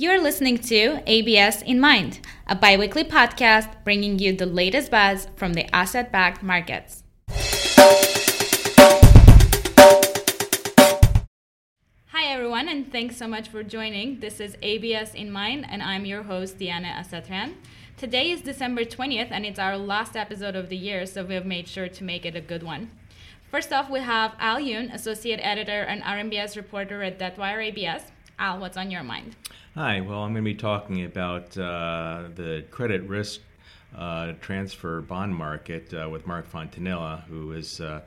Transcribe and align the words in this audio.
You're 0.00 0.22
listening 0.22 0.58
to 0.58 1.02
ABS 1.08 1.62
in 1.62 1.80
Mind, 1.80 2.20
a 2.46 2.54
biweekly 2.54 3.02
podcast 3.02 3.82
bringing 3.82 4.20
you 4.20 4.32
the 4.32 4.46
latest 4.46 4.92
buzz 4.92 5.26
from 5.34 5.54
the 5.54 5.74
asset 5.74 6.12
backed 6.12 6.40
markets. 6.40 7.02
Hi, 12.10 12.26
everyone, 12.32 12.68
and 12.68 12.92
thanks 12.92 13.16
so 13.16 13.26
much 13.26 13.48
for 13.48 13.64
joining. 13.64 14.20
This 14.20 14.38
is 14.38 14.56
ABS 14.62 15.14
in 15.14 15.32
Mind, 15.32 15.66
and 15.68 15.82
I'm 15.82 16.06
your 16.06 16.22
host, 16.22 16.60
Diana 16.60 16.94
Asatran. 16.96 17.54
Today 17.96 18.30
is 18.30 18.40
December 18.40 18.84
20th, 18.84 19.32
and 19.32 19.44
it's 19.44 19.58
our 19.58 19.76
last 19.76 20.14
episode 20.14 20.54
of 20.54 20.68
the 20.68 20.76
year, 20.76 21.06
so 21.06 21.24
we've 21.24 21.44
made 21.44 21.66
sure 21.66 21.88
to 21.88 22.04
make 22.04 22.24
it 22.24 22.36
a 22.36 22.40
good 22.40 22.62
one. 22.62 22.92
First 23.50 23.72
off, 23.72 23.90
we 23.90 23.98
have 23.98 24.36
Al 24.38 24.58
Yoon, 24.58 24.94
Associate 24.94 25.40
Editor 25.42 25.82
and 25.82 26.04
RMBS 26.04 26.54
reporter 26.54 27.02
at 27.02 27.18
Debtwire 27.18 27.66
ABS. 27.66 28.12
Al, 28.38 28.60
what's 28.60 28.76
on 28.76 28.92
your 28.92 29.02
mind? 29.02 29.34
Hi, 29.78 30.00
well, 30.00 30.24
I'm 30.24 30.32
going 30.32 30.42
to 30.44 30.50
be 30.50 30.56
talking 30.56 31.04
about 31.04 31.56
uh, 31.56 32.24
the 32.34 32.64
credit 32.72 33.04
risk 33.04 33.42
uh, 33.96 34.32
transfer 34.40 35.00
bond 35.02 35.32
market 35.32 35.94
uh, 35.94 36.08
with 36.10 36.26
Mark 36.26 36.50
Fontanilla, 36.50 37.22
who 37.26 37.52
is 37.52 37.80
uh, 37.80 38.00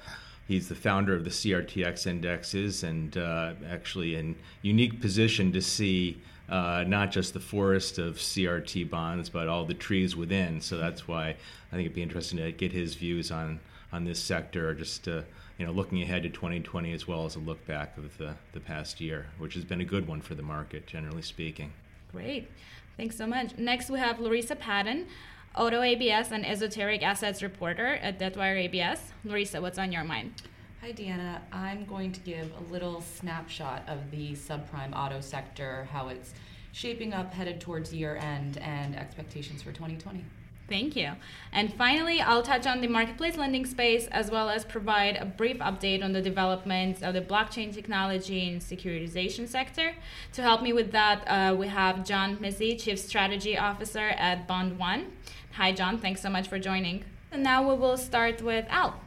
he's 0.49 0.67
the 0.67 0.75
founder 0.75 1.16
of 1.16 1.23
the 1.23 1.30
CRTX 1.30 2.07
indexes 2.07 2.84
and 2.84 3.16
uh, 3.16 3.53
actually 3.70 4.16
in 4.16 4.35
unique 4.63 4.99
position 4.99 5.53
to 5.53 5.61
see 5.61 6.21
uh, 6.49 6.84
not 6.85 7.09
just 7.09 7.34
the 7.34 7.39
forest 7.39 7.99
of 7.99 8.17
CRT 8.17 8.89
bonds, 8.89 9.30
but 9.30 9.47
all 9.47 9.63
the 9.63 9.73
trees 9.73 10.13
within. 10.13 10.59
So 10.59 10.77
that's 10.77 11.08
why 11.08 11.30
I 11.30 11.72
think 11.72 11.85
it'd 11.85 11.95
be 11.95 12.03
interesting 12.03 12.39
to 12.39 12.52
get 12.52 12.73
his 12.73 12.95
views 12.95 13.31
on 13.31 13.61
on 13.91 14.05
this 14.05 14.20
sector, 14.20 14.73
just 14.73 15.08
you 15.08 15.68
know, 15.68 15.72
looking 15.72 16.02
ahead 16.02 16.23
to 16.23 16.30
2020 16.30 16.91
as 16.91 17.08
well 17.08 17.26
as 17.26 17.36
a 17.36 17.40
look 17.40 17.66
back 17.68 17.95
of 17.98 18.17
the, 18.17 18.34
the 18.54 18.59
past 18.59 19.00
year, 19.00 19.27
which 19.38 19.54
has 19.54 19.64
been 19.64 19.80
a 19.80 19.86
good 19.86 20.08
one 20.08 20.20
for 20.20 20.34
the 20.34 20.41
market, 20.41 20.88
generally 20.88 21.22
speaking. 21.22 21.72
Great. 22.12 22.50
Thanks 22.98 23.16
so 23.16 23.27
much. 23.27 23.58
Next, 23.58 23.90
we 23.90 24.00
have 24.00 24.20
Larissa 24.20 24.55
Patton, 24.55 25.08
Auto 25.56 25.81
ABS 25.81 26.31
and 26.31 26.45
Esoteric 26.45 27.03
Assets 27.03 27.44
reporter 27.44 27.95
at 27.95 28.20
Debtwire 28.20 28.58
ABS. 28.58 29.11
Larissa, 29.23 29.61
what's 29.61 29.78
on 29.78 29.92
your 29.92 30.03
mind? 30.03 30.33
Hi, 30.81 30.92
Deanna. 30.92 31.39
I'm 31.52 31.86
going 31.86 32.11
to 32.11 32.20
give 32.22 32.52
a 32.58 32.72
little 32.72 33.02
snapshot 33.02 33.83
of 33.88 34.09
the 34.09 34.31
subprime 34.31 34.95
auto 34.95 35.22
sector, 35.22 35.88
how 35.92 36.08
it's 36.08 36.33
shaping 36.72 37.14
up 37.14 37.33
headed 37.33 37.61
towards 37.61 37.94
year 37.94 38.16
end, 38.16 38.58
and 38.58 38.95
expectations 38.95 39.61
for 39.61 39.72
2020. 39.72 40.23
Thank 40.72 40.95
you. 40.95 41.11
And 41.52 41.73
finally, 41.73 42.22
I'll 42.22 42.44
touch 42.44 42.66
on 42.66 42.80
the 42.80 42.88
marketplace 42.88 43.36
lending 43.36 43.66
space 43.66 44.08
as 44.08 44.31
well 44.31 44.47
as 44.50 44.64
provide 44.64 45.17
a 45.17 45.25
brief 45.25 45.58
update 45.58 46.02
on 46.02 46.14
the 46.14 46.22
developments 46.22 47.02
of 47.03 47.14
the 47.14 47.19
blockchain 47.19 47.73
technology 47.73 48.47
and 48.47 48.61
securitization 48.61 49.49
sector. 49.49 49.92
To 50.31 50.42
help 50.42 50.61
me 50.61 50.72
with 50.72 50.94
that, 50.94 51.25
uh, 51.27 51.53
we 51.58 51.67
have 51.67 52.05
John 52.05 52.38
Mizzi, 52.38 52.81
Chief 52.81 52.97
Strategy 52.97 53.58
Officer 53.58 54.14
at 54.16 54.47
Bond 54.47 54.80
One. 54.80 55.11
Hi, 55.55 55.73
John. 55.73 55.97
Thanks 55.97 56.22
so 56.22 56.30
much 56.30 56.47
for 56.47 56.58
joining. 56.58 57.03
And 57.33 57.44
now 57.44 57.69
we 57.69 57.75
will 57.75 57.97
start 57.97 58.42
with 58.42 58.66
Al. 58.69 58.97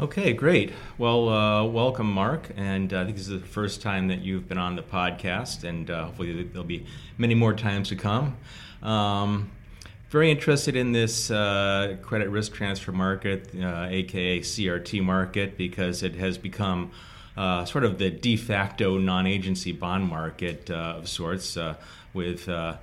Okay, 0.00 0.32
great. 0.32 0.72
Well, 0.98 1.28
uh, 1.28 1.64
welcome, 1.64 2.10
Mark. 2.12 2.50
And 2.56 2.92
uh, 2.92 3.02
I 3.02 3.04
think 3.04 3.16
this 3.16 3.28
is 3.28 3.40
the 3.40 3.46
first 3.46 3.82
time 3.82 4.08
that 4.08 4.22
you've 4.22 4.48
been 4.48 4.58
on 4.58 4.74
the 4.74 4.82
podcast, 4.82 5.62
and 5.62 5.88
uh, 5.88 6.06
hopefully 6.06 6.42
there'll 6.42 6.64
be 6.64 6.86
many 7.18 7.36
more 7.36 7.54
times 7.54 7.88
to 7.90 7.94
come. 7.94 8.36
Um, 8.82 9.52
very 10.12 10.30
interested 10.30 10.76
in 10.76 10.92
this 10.92 11.30
uh, 11.30 11.96
credit 12.02 12.28
risk 12.28 12.52
transfer 12.52 12.92
market, 12.92 13.48
uh, 13.58 13.86
aka 13.88 14.40
CRT 14.40 15.02
market, 15.02 15.56
because 15.56 16.02
it 16.02 16.14
has 16.16 16.36
become 16.36 16.90
uh, 17.34 17.64
sort 17.64 17.82
of 17.82 17.96
the 17.96 18.10
de 18.10 18.36
facto 18.36 18.98
non 18.98 19.26
agency 19.26 19.72
bond 19.72 20.06
market 20.06 20.70
uh, 20.70 20.96
of 20.98 21.08
sorts, 21.08 21.56
uh, 21.56 21.74
with, 22.12 22.46
uh, 22.46 22.76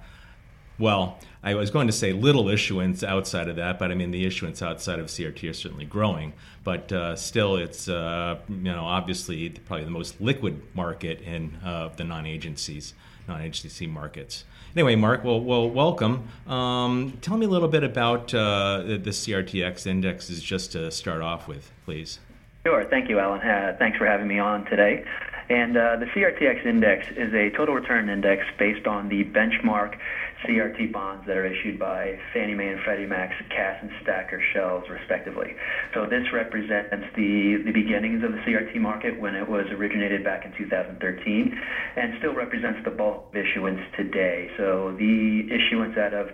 well, 0.79 1.19
I 1.43 1.53
was 1.53 1.69
going 1.69 1.85
to 1.85 1.93
say 1.93 2.13
little 2.13 2.49
issuance 2.49 3.03
outside 3.03 3.47
of 3.47 3.57
that, 3.57 3.77
but 3.77 3.91
I 3.91 3.93
mean 3.93 4.09
the 4.09 4.25
issuance 4.25 4.63
outside 4.63 4.97
of 4.97 5.05
CRT 5.05 5.51
is 5.51 5.59
certainly 5.59 5.85
growing, 5.85 6.33
but 6.63 6.91
still 7.19 7.57
it's, 7.57 7.87
you 7.87 7.93
know, 7.93 8.85
obviously 8.85 9.49
probably 9.49 9.85
the 9.85 9.91
most 9.91 10.19
liquid 10.19 10.63
market 10.73 11.21
in 11.21 11.59
the 11.95 12.03
non 12.03 12.25
agencies, 12.25 12.95
non 13.27 13.41
agency 13.41 13.85
markets. 13.85 14.45
Anyway, 14.75 14.95
Mark, 14.95 15.23
well, 15.23 15.41
well 15.41 15.69
welcome. 15.69 16.27
Um, 16.47 17.17
tell 17.21 17.37
me 17.37 17.45
a 17.45 17.49
little 17.49 17.67
bit 17.67 17.83
about 17.83 18.33
uh, 18.33 18.83
the 18.83 19.09
CRTX 19.09 19.87
indexes 19.87 20.41
just 20.41 20.71
to 20.73 20.91
start 20.91 21.21
off 21.21 21.47
with, 21.47 21.71
please. 21.85 22.19
Sure. 22.65 22.85
Thank 22.85 23.09
you, 23.09 23.19
Alan. 23.19 23.41
Uh, 23.41 23.75
thanks 23.79 23.97
for 23.97 24.05
having 24.05 24.27
me 24.27 24.37
on 24.37 24.65
today. 24.65 25.03
And 25.49 25.75
uh, 25.75 25.95
the 25.95 26.05
CRTX 26.05 26.65
index 26.65 27.07
is 27.17 27.33
a 27.33 27.49
total 27.49 27.73
return 27.73 28.09
index 28.09 28.45
based 28.59 28.85
on 28.85 29.09
the 29.09 29.23
benchmark 29.23 29.97
CRT 30.45 30.91
bonds 30.91 31.23
that 31.27 31.35
are 31.37 31.45
issued 31.45 31.77
by 31.77 32.17
Fannie 32.33 32.53
Mae 32.53 32.69
and 32.69 32.79
Freddie 32.83 33.05
Mac's 33.05 33.35
CAS 33.49 33.75
and 33.81 33.91
STACR 34.03 34.39
shells, 34.53 34.83
respectively. 34.89 35.53
So 35.93 36.05
this 36.05 36.23
represents 36.31 37.05
the, 37.15 37.57
the 37.63 37.71
beginnings 37.71 38.23
of 38.23 38.31
the 38.31 38.37
CRT 38.37 38.79
market 38.79 39.17
when 39.17 39.35
it 39.35 39.47
was 39.47 39.65
originated 39.71 40.23
back 40.23 40.45
in 40.45 40.51
2013 40.57 41.49
and 41.95 42.13
still 42.17 42.33
represents 42.33 42.79
the 42.83 42.91
bulk 42.91 43.19
of 43.31 43.35
issuance 43.35 43.79
today. 43.95 44.49
So 44.57 44.93
the 44.97 45.43
issuance 45.49 45.97
out 45.97 46.13
of 46.13 46.27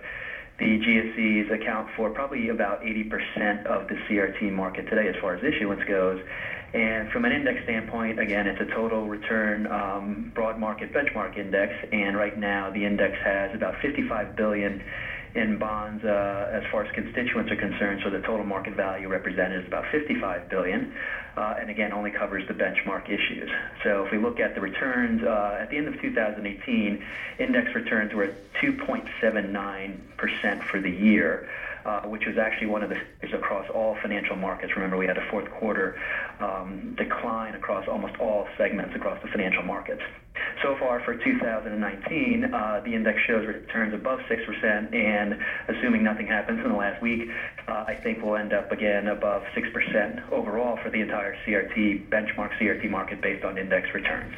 the 0.58 0.78
GSEs 0.78 1.52
account 1.52 1.88
for 1.96 2.10
probably 2.10 2.48
about 2.48 2.82
80% 2.82 3.66
of 3.66 3.88
the 3.88 3.96
CRT 4.08 4.52
market 4.54 4.88
today 4.88 5.08
as 5.08 5.16
far 5.20 5.34
as 5.34 5.42
issuance 5.44 5.82
goes. 5.86 6.18
And 6.76 7.10
from 7.10 7.24
an 7.24 7.32
index 7.32 7.64
standpoint, 7.64 8.20
again, 8.20 8.48
it's 8.48 8.60
a 8.60 8.66
total 8.66 9.08
return 9.08 9.66
um, 9.68 10.30
broad 10.36 10.60
market 10.60 10.92
benchmark 10.92 11.38
index. 11.38 11.74
And 11.94 12.18
right 12.18 12.38
now, 12.38 12.70
the 12.70 12.84
index 12.84 13.18
has 13.24 13.56
about 13.56 13.80
55 13.82 14.36
billion 14.36 14.84
in 15.36 15.58
bonds 15.58 16.04
uh, 16.04 16.50
as 16.52 16.64
far 16.74 16.84
as 16.84 16.94
constituents 16.94 17.50
are 17.50 17.56
concerned. 17.56 18.02
So 18.04 18.10
the 18.10 18.20
total 18.20 18.44
market 18.46 18.76
value 18.76 19.08
represented 19.08 19.62
is 19.62 19.68
about 19.68 19.86
55 19.90 20.50
billion, 20.50 20.94
uh, 21.38 21.56
and 21.60 21.70
again 21.70 21.94
only 21.94 22.12
covers 22.12 22.46
the 22.50 22.54
benchmark 22.54 23.06
issues. 23.06 23.50
So 23.84 24.06
if 24.06 24.12
we 24.12 24.18
look 24.18 24.42
at 24.42 24.54
the 24.54 24.62
returns 24.62 25.24
uh, 25.24 25.60
at 25.62 25.70
the 25.70 25.78
end 25.78 25.88
of 25.88 26.02
2018, 26.02 27.06
index 27.40 27.74
returns 27.74 28.14
were 28.14 28.26
at 28.26 28.54
2.79 28.62 29.98
percent 30.18 30.64
for 30.64 30.82
the 30.82 30.92
year 30.92 31.48
uh, 31.86 32.02
which 32.02 32.26
was 32.26 32.38
actually 32.38 32.68
one 32.68 32.82
of 32.84 32.90
the 32.90 32.98
across 33.34 33.70
all 33.70 33.96
financial 34.02 34.36
markets. 34.36 34.74
Remember, 34.76 34.98
we 34.98 35.06
had 35.06 35.18
a 35.18 35.30
fourth 35.30 35.50
quarter 35.52 36.00
um, 36.40 36.96
decline 36.98 37.56
across 37.56 37.88
almost 37.88 38.16
all 38.20 38.48
segments 38.58 38.96
across 38.96 39.22
the 39.22 39.28
financial 39.30 39.64
markets. 39.64 40.02
So 40.64 40.76
far 40.80 41.00
for 41.04 41.16
2019, 41.16 42.46
uh, 42.46 42.82
the 42.84 42.96
index 42.96 43.20
shows 43.28 43.46
returns 43.46 43.94
above 43.94 44.20
6%, 44.30 44.94
and 44.94 45.38
assuming 45.68 46.04
nothing 46.04 46.28
happens 46.28 46.60
in 46.64 46.70
the 46.72 46.78
last 46.78 47.02
week, 47.02 47.30
uh, 47.68 47.86
I 47.88 47.96
think 47.96 48.22
we'll 48.22 48.36
end 48.36 48.54
up 48.54 48.72
again 48.72 49.08
above 49.08 49.44
6% 49.56 50.32
overall 50.32 50.78
for 50.82 50.90
the 50.90 51.02
entire 51.02 51.36
CRT 51.46 52.10
benchmark 52.10 52.52
CRT 52.60 52.90
market 52.90 53.22
based 53.22 53.44
on 53.44 53.58
index 53.58 53.94
returns. 53.94 54.34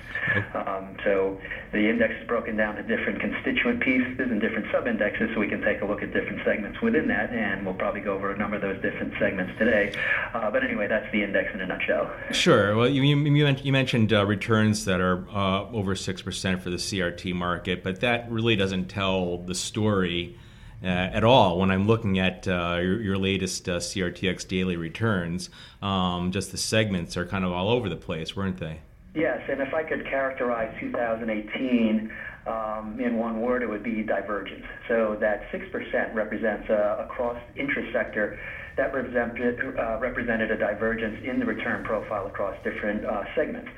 Um, 0.54 0.98
so 1.04 1.40
the 1.72 1.90
index 1.90 2.14
is 2.20 2.28
broken 2.28 2.58
down 2.58 2.76
to 2.76 2.84
different 2.84 3.20
constituent 3.20 3.80
pieces 3.80 4.20
and 4.20 4.42
different 4.42 4.68
sub-indexes, 4.72 5.30
so 5.34 5.40
we 5.40 5.48
can 5.48 5.62
take 5.62 5.82
a 5.82 5.86
look 5.86 6.02
at 6.02 6.14
different 6.14 6.42
segments 6.44 6.82
within 6.82 7.08
that, 7.08 7.32
and 7.32 7.66
we'll 7.66 7.76
probably 7.76 8.02
go 8.02 8.14
over 8.14 8.32
a 8.32 8.38
number 8.38 8.56
of 8.56 8.62
those 8.62 8.82
different 8.82 9.14
segments 9.20 9.52
today. 9.58 9.94
Uh, 10.34 10.52
but 10.52 10.64
anyway, 10.64 10.88
that's 10.88 11.10
the 11.12 11.24
index 11.24 11.54
in 11.54 11.62
a 11.62 11.66
nutshell. 11.66 11.87
Sure. 12.32 12.76
Well, 12.76 12.90
you, 12.90 13.02
you, 13.02 13.56
you 13.64 13.72
mentioned 13.72 14.14
uh, 14.14 14.26
returns 14.26 14.86
that 14.86 15.02
are 15.02 15.28
uh, 15.30 15.70
over 15.72 15.96
6% 15.96 16.62
for 16.62 16.70
the 16.70 16.76
CRT 16.78 17.34
market, 17.34 17.84
but 17.84 18.02
that 18.02 18.30
really 18.32 18.56
doesn't 18.56 18.86
tell 18.86 19.38
the 19.38 19.56
story 19.56 20.38
uh, 20.84 20.88
at 20.88 21.24
all 21.24 21.58
when 21.60 21.72
I'm 21.72 21.88
looking 21.88 22.20
at 22.20 22.48
uh, 22.48 22.78
your, 22.82 23.02
your, 23.02 23.18
latest 23.18 23.68
uh, 23.68 23.78
CRTX 23.78 24.48
daily 24.48 24.76
returns. 24.76 25.50
Um, 25.82 26.32
just 26.32 26.52
the 26.52 26.58
segments 26.58 27.18
are 27.18 27.26
kind 27.26 27.44
of 27.44 27.52
all 27.52 27.70
over 27.70 27.90
the 27.90 27.96
place, 27.96 28.36
weren't 28.36 28.58
they? 28.58 28.80
Yes, 29.16 29.42
and 29.50 29.60
if 29.62 29.74
I 29.74 29.82
could 29.84 30.06
characterize 30.06 30.72
2018 30.80 32.12
um, 32.48 33.00
in 33.00 33.18
one 33.18 33.42
word, 33.42 33.64
it 33.64 33.70
would 33.70 33.84
be 33.84 34.04
divergence. 34.04 34.66
So 34.88 35.18
that 35.20 35.42
6% 35.52 36.14
represents 36.14 36.70
uh, 36.70 37.06
across 37.06 37.38
interest 37.56 37.92
sector 37.94 38.40
that 38.78 38.94
represented, 38.94 39.60
uh, 39.78 39.98
represented 40.00 40.52
a 40.52 40.58
divergence 40.58 41.18
in 41.26 41.40
the 41.40 41.46
return 41.46 41.84
profile 41.84 42.28
across 42.28 42.56
different 42.64 43.04
uh, 43.04 43.24
segments. 43.36 43.70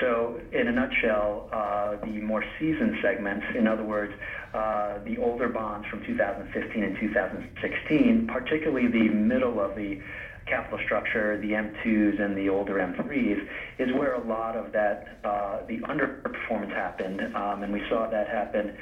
So, 0.00 0.40
in 0.52 0.66
a 0.66 0.72
nutshell, 0.72 1.48
uh, 1.52 1.96
the 2.04 2.20
more 2.20 2.44
seasoned 2.58 2.96
segments, 3.00 3.46
in 3.56 3.68
other 3.68 3.84
words, 3.84 4.12
uh, 4.52 4.98
the 5.04 5.16
older 5.18 5.48
bonds 5.48 5.86
from 5.88 6.04
2015 6.04 6.82
and 6.82 6.96
2016, 6.98 8.26
particularly 8.26 8.88
the 8.88 9.08
middle 9.08 9.60
of 9.60 9.76
the 9.76 10.00
capital 10.48 10.78
structure, 10.84 11.38
the 11.38 11.52
M2s 11.52 12.20
and 12.20 12.36
the 12.36 12.48
older 12.48 12.74
M3s, 12.74 13.46
is 13.78 13.94
where 13.94 14.14
a 14.14 14.24
lot 14.26 14.56
of 14.56 14.72
that, 14.72 15.18
uh, 15.24 15.60
the 15.66 15.78
underperformance 15.80 16.72
happened. 16.72 17.20
Um, 17.34 17.62
and 17.62 17.72
we 17.72 17.82
saw 17.88 18.08
that 18.10 18.28
happen 18.28 18.76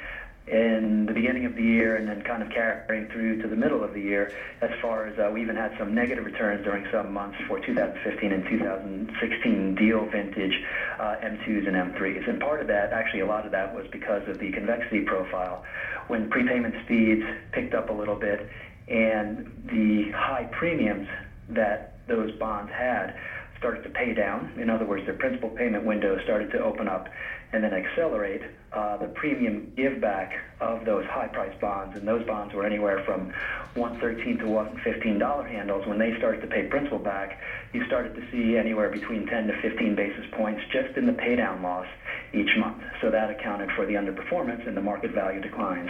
in 0.47 1.05
the 1.05 1.13
beginning 1.13 1.45
of 1.45 1.55
the 1.55 1.61
year 1.61 1.97
and 1.97 2.07
then 2.07 2.21
kind 2.21 2.41
of 2.41 2.49
carrying 2.49 3.07
through 3.09 3.41
to 3.41 3.49
the 3.49 3.55
middle 3.55 3.83
of 3.83 3.93
the 3.93 3.99
year 3.99 4.31
as 4.61 4.69
far 4.81 5.05
as 5.05 5.19
uh, 5.19 5.29
we 5.29 5.41
even 5.41 5.57
had 5.57 5.75
some 5.77 5.93
negative 5.93 6.23
returns 6.23 6.63
during 6.63 6.87
some 6.89 7.11
months 7.11 7.37
for 7.47 7.59
2015 7.59 8.31
and 8.31 8.45
2016 8.45 9.75
deal 9.75 10.05
vintage 10.05 10.63
uh, 10.99 11.15
M2s 11.21 11.67
and 11.67 11.75
M3s. 11.75 12.29
And 12.29 12.39
part 12.39 12.61
of 12.61 12.67
that, 12.67 12.93
actually 12.93 13.19
a 13.19 13.25
lot 13.25 13.45
of 13.45 13.51
that 13.51 13.75
was 13.75 13.85
because 13.91 14.25
of 14.29 14.39
the 14.39 14.51
convexity 14.53 15.01
profile. 15.01 15.65
When 16.07 16.29
prepayment 16.29 16.75
speeds 16.85 17.23
picked 17.51 17.73
up 17.73 17.89
a 17.89 17.93
little 17.93 18.15
bit 18.15 18.49
and 18.87 19.51
the 19.65 20.11
high 20.11 20.47
premiums 20.51 21.09
that 21.49 21.81
those 22.07 22.31
bonds 22.31 22.71
had 22.71 23.13
started 23.57 23.81
to 23.83 23.89
pay 23.89 24.13
down, 24.13 24.49
in 24.55 24.69
other 24.69 24.85
words, 24.85 25.03
their 25.05 25.13
principal 25.13 25.49
payment 25.49 25.83
window 25.83 26.17
started 26.23 26.49
to 26.51 26.59
open 26.59 26.87
up 26.87 27.07
and 27.53 27.63
then 27.63 27.73
accelerate 27.73 28.41
uh, 28.73 28.97
the 28.97 29.07
premium 29.07 29.71
give 29.75 30.01
back 30.01 30.33
of 30.59 30.85
those 30.85 31.05
high 31.05 31.27
priced 31.27 31.59
bonds. 31.61 31.95
And 31.95 32.07
those 32.07 32.25
bonds 32.25 32.53
were 32.53 32.65
anywhere 32.65 33.03
from 33.05 33.31
113 33.75 34.39
to 34.39 34.47
115 34.47 35.19
dollar 35.19 35.47
handles. 35.47 35.87
When 35.87 35.97
they 35.97 36.15
started 36.17 36.41
to 36.41 36.47
pay 36.47 36.63
principal 36.63 36.99
back, 36.99 37.39
you 37.73 37.85
started 37.85 38.15
to 38.15 38.31
see 38.31 38.57
anywhere 38.57 38.89
between 38.89 39.25
10 39.25 39.47
to 39.47 39.61
15 39.61 39.95
basis 39.95 40.25
points 40.33 40.61
just 40.71 40.97
in 40.97 41.05
the 41.05 41.13
paydown 41.13 41.61
loss 41.61 41.87
each 42.33 42.49
month. 42.57 42.77
So 43.01 43.09
that 43.09 43.29
accounted 43.29 43.71
for 43.71 43.85
the 43.85 43.93
underperformance 43.93 44.67
and 44.67 44.75
the 44.75 44.81
market 44.81 45.11
value 45.11 45.41
declines. 45.41 45.89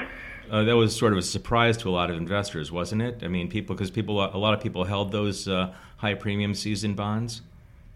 Uh, 0.50 0.64
that 0.64 0.76
was 0.76 0.96
sort 0.96 1.12
of 1.12 1.20
a 1.20 1.24
surprise 1.24 1.76
to 1.78 1.90
a 1.90 1.92
lot 1.92 2.10
of 2.10 2.18
investors, 2.18 2.72
wasn't 2.72 3.02
it? 3.02 3.20
I 3.22 3.28
mean, 3.28 3.50
people 3.50 3.76
because 3.76 3.92
people 3.92 4.24
a 4.24 4.38
lot 4.38 4.54
of 4.54 4.62
people 4.62 4.86
held 4.86 5.12
those 5.12 5.48
uh, 5.48 5.74
high 5.98 6.14
premium 6.14 6.54
season 6.54 6.94
bonds. 6.94 7.42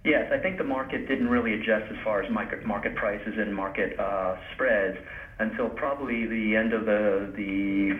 Yes, 0.03 0.25
I 0.31 0.37
think 0.37 0.57
the 0.57 0.63
market 0.63 1.07
didn't 1.07 1.27
really 1.27 1.53
adjust 1.53 1.85
as 1.91 1.97
far 2.03 2.23
as 2.23 2.29
market 2.29 2.65
market 2.65 2.95
prices 2.95 3.35
and 3.37 3.53
market 3.53 3.99
uh, 3.99 4.35
spreads 4.53 4.97
until 5.37 5.69
probably 5.69 6.25
the 6.25 6.55
end 6.55 6.73
of 6.73 6.85
the 6.85 7.91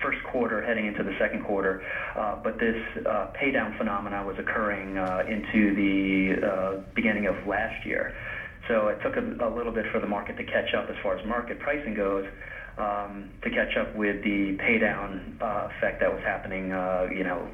first 0.00 0.18
quarter 0.30 0.62
heading 0.62 0.86
into 0.86 1.02
the 1.02 1.10
second 1.18 1.42
quarter. 1.42 1.82
Uh, 2.16 2.36
but 2.36 2.58
this 2.60 2.76
uh, 3.04 3.26
pay 3.34 3.50
phenomena 3.76 4.22
was 4.24 4.36
occurring 4.38 4.96
into 5.26 5.74
the 5.74 6.80
beginning 6.94 7.26
of 7.26 7.34
last 7.46 7.84
year. 7.84 8.12
So 8.68 8.86
it 8.88 8.98
took 9.02 9.16
a, 9.16 9.48
little 9.48 9.72
bit 9.72 9.86
for 9.90 9.98
the 9.98 10.06
market 10.06 10.36
to 10.36 10.44
catch 10.44 10.72
up 10.74 10.88
as 10.88 10.96
far 11.02 11.18
as 11.18 11.26
market 11.26 11.58
pricing 11.58 11.94
goes. 11.94 12.24
Um, 12.78 13.28
to 13.42 13.50
catch 13.50 13.76
up 13.76 13.94
with 13.94 14.22
the 14.22 14.56
paydown 14.56 15.34
effect 15.40 16.00
that 16.00 16.10
was 16.10 16.20
happening, 16.24 16.68
you 17.14 17.24
know, 17.24 17.50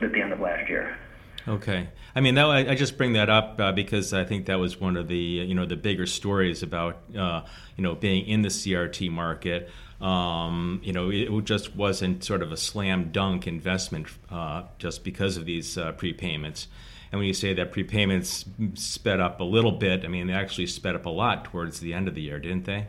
at 0.00 0.12
the 0.12 0.20
end 0.20 0.32
of 0.32 0.40
last 0.40 0.68
year. 0.68 0.96
Okay, 1.48 1.88
I 2.14 2.20
mean 2.20 2.34
that 2.34 2.46
I, 2.46 2.74
just 2.74 2.98
bring 2.98 3.12
that 3.12 3.30
up 3.30 3.60
uh, 3.60 3.70
because 3.70 4.12
I 4.12 4.24
think 4.24 4.46
that 4.46 4.58
was 4.58 4.80
one 4.80 4.96
of 4.96 5.06
the 5.06 5.16
you 5.16 5.54
know 5.54 5.64
the 5.64 5.76
bigger 5.76 6.06
stories 6.06 6.64
about 6.64 6.98
uh, 7.16 7.42
you 7.76 7.84
know 7.84 7.94
being 7.94 8.26
in 8.26 8.42
the 8.42 8.48
CRT 8.48 9.10
market. 9.10 9.70
Um, 10.00 10.80
you 10.82 10.92
know, 10.92 11.10
it 11.10 11.30
just 11.44 11.74
wasn't 11.74 12.22
sort 12.22 12.42
of 12.42 12.52
a 12.52 12.56
slam 12.56 13.12
dunk 13.12 13.46
investment 13.46 14.08
uh, 14.30 14.64
just 14.78 15.04
because 15.04 15.36
of 15.36 15.46
these 15.46 15.78
uh, 15.78 15.92
prepayments. 15.92 16.66
And 17.12 17.20
when 17.20 17.28
you 17.28 17.34
say 17.34 17.54
that 17.54 17.72
prepayments 17.72 18.44
sped 18.76 19.20
up 19.20 19.40
a 19.40 19.44
little 19.44 19.72
bit, 19.72 20.04
I 20.04 20.08
mean 20.08 20.26
they 20.26 20.32
actually 20.32 20.66
sped 20.66 20.96
up 20.96 21.06
a 21.06 21.10
lot 21.10 21.44
towards 21.44 21.78
the 21.78 21.94
end 21.94 22.08
of 22.08 22.16
the 22.16 22.22
year, 22.22 22.40
didn't 22.40 22.64
they? 22.64 22.88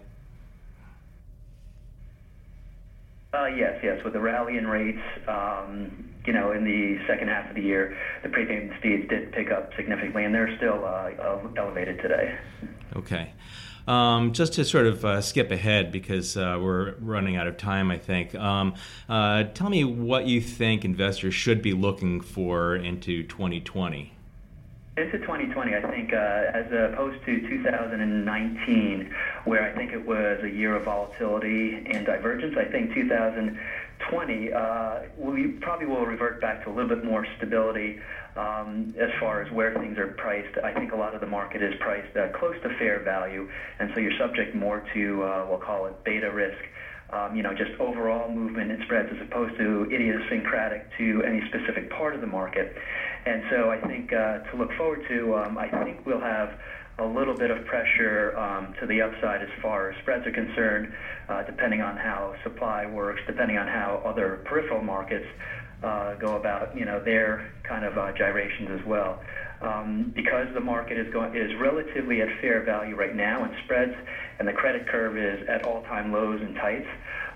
Uh, 3.34 3.46
yes, 3.46 3.80
yes. 3.84 4.04
With 4.04 4.14
the 4.14 4.20
rally 4.20 4.58
in 4.58 4.66
rates, 4.66 5.00
um, 5.28 6.10
you 6.28 6.34
know, 6.34 6.52
in 6.52 6.66
the 6.66 7.00
second 7.08 7.30
half 7.30 7.50
of 7.50 7.56
the 7.56 7.62
year, 7.62 7.98
the 8.22 8.30
prepayment 8.30 8.74
speeds 8.78 9.08
did 9.08 9.32
pick 9.32 9.50
up 9.50 9.74
significantly, 9.76 10.26
and 10.26 10.36
they're 10.36 10.56
still 10.58 10.86
uh, 10.86 11.10
elevated 11.58 12.00
today. 12.02 12.38
Okay. 12.98 13.32
Um, 13.88 14.34
just 14.34 14.54
to 14.54 14.66
sort 14.66 14.86
of 14.86 15.06
uh, 15.06 15.22
skip 15.22 15.50
ahead 15.50 15.94
because 15.94 16.36
uh, 16.36 16.60
we're 16.62 16.96
running 16.96 17.38
out 17.38 17.48
of 17.48 17.56
time, 17.56 17.90
I 17.90 17.98
think. 17.98 18.36
Um, 18.36 18.76
uh, 19.08 19.46
tell 19.46 19.70
me 19.70 19.86
what 19.86 20.28
you 20.28 20.42
think 20.42 20.84
investors 20.84 21.34
should 21.34 21.62
be 21.62 21.72
looking 21.72 22.20
for 22.20 22.76
into 22.76 23.24
2020. 23.24 24.17
Into 24.98 25.20
2020, 25.20 25.76
I 25.76 25.82
think, 25.92 26.12
uh, 26.12 26.18
as 26.18 26.66
opposed 26.72 27.24
to 27.26 27.48
2019, 27.48 29.14
where 29.46 29.64
I 29.64 29.72
think 29.78 29.94
it 29.94 30.04
was 30.04 30.40
a 30.42 30.50
year 30.50 30.76
of 30.76 30.86
volatility 30.86 31.86
and 31.86 32.04
divergence, 32.04 32.56
I 32.58 32.66
think 32.66 32.96
2020, 32.96 34.54
uh, 34.54 35.00
we 35.16 35.50
probably 35.62 35.86
will 35.86 36.08
revert 36.08 36.42
back 36.42 36.64
to 36.64 36.72
a 36.72 36.74
little 36.74 36.90
bit 36.90 37.06
more 37.06 37.28
stability 37.38 38.00
um, 38.36 38.96
as 39.00 39.12
far 39.20 39.44
as 39.44 39.52
where 39.52 39.72
things 39.76 40.00
are 40.00 40.08
priced. 40.18 40.58
I 40.64 40.74
think 40.74 40.94
a 40.94 40.98
lot 40.98 41.14
of 41.14 41.22
the 41.22 41.28
market 41.28 41.62
is 41.62 41.76
priced 41.80 42.18
uh, 42.18 42.30
close 42.30 42.56
to 42.64 42.70
fair 42.80 43.00
value, 43.00 43.48
and 43.78 43.92
so 43.94 44.00
you're 44.00 44.18
subject 44.18 44.56
more 44.56 44.84
to, 44.96 45.24
uh, 45.24 45.46
we'll 45.48 45.60
call 45.60 45.86
it 45.86 46.04
beta 46.06 46.32
risk 46.32 46.58
um, 47.10 47.36
you 47.36 47.44
know, 47.44 47.54
just 47.54 47.72
overall 47.80 48.30
movement 48.30 48.72
in 48.72 48.82
spreads 48.84 49.10
as 49.12 49.22
opposed 49.22 49.58
to 49.58 49.88
idiosyncratic 49.94 50.86
to 50.98 51.24
any 51.26 51.42
specific 51.48 51.90
part 51.90 52.16
of 52.16 52.22
the 52.22 52.28
market. 52.28 52.76
And 53.28 53.44
so 53.50 53.70
I 53.70 53.82
think 53.82 54.14
uh, 54.14 54.40
to 54.40 54.58
look 54.58 54.72
forward 54.78 55.04
to, 55.10 55.36
um, 55.36 55.58
I 55.58 55.68
think 55.84 56.06
we'll 56.06 56.22
have 56.22 56.58
a 57.00 57.06
little 57.06 57.36
bit 57.36 57.52
of 57.52 57.66
pressure 57.66 58.36
um, 58.38 58.74
to 58.80 58.88
the 58.88 59.02
upside 59.02 59.42
as 59.42 59.50
far 59.62 59.92
as 59.92 59.98
spreads 60.02 60.26
are 60.26 60.32
concerned, 60.32 60.94
uh, 61.28 61.44
depending 61.44 61.82
on 61.82 61.98
how 61.98 62.36
supply 62.44 62.86
works, 62.86 63.20
depending 63.28 63.58
on 63.58 63.68
how 63.68 64.02
other 64.06 64.42
peripheral 64.46 64.82
markets 64.82 65.26
uh, 65.84 66.16
go 66.16 66.38
about, 66.38 66.76
you 66.76 66.86
know, 66.86 67.04
their 67.04 67.52
kind 67.64 67.84
of 67.84 67.98
uh, 67.98 68.14
gyrations 68.14 68.70
as 68.80 68.88
well. 68.88 69.22
Um, 69.62 70.14
because 70.16 70.48
the 70.54 70.62
market 70.62 70.98
is 70.98 71.12
going 71.12 71.36
is 71.36 71.52
relatively 71.60 72.22
at 72.22 72.30
fair 72.40 72.64
value 72.64 72.96
right 72.96 73.16
now, 73.16 73.44
and 73.44 73.54
spreads 73.66 73.94
and 74.40 74.48
the 74.48 74.54
credit 74.54 74.88
curve 74.88 75.18
is 75.18 75.48
at 75.50 75.66
all-time 75.66 76.14
lows 76.14 76.40
and 76.42 76.56
tights. 76.56 76.88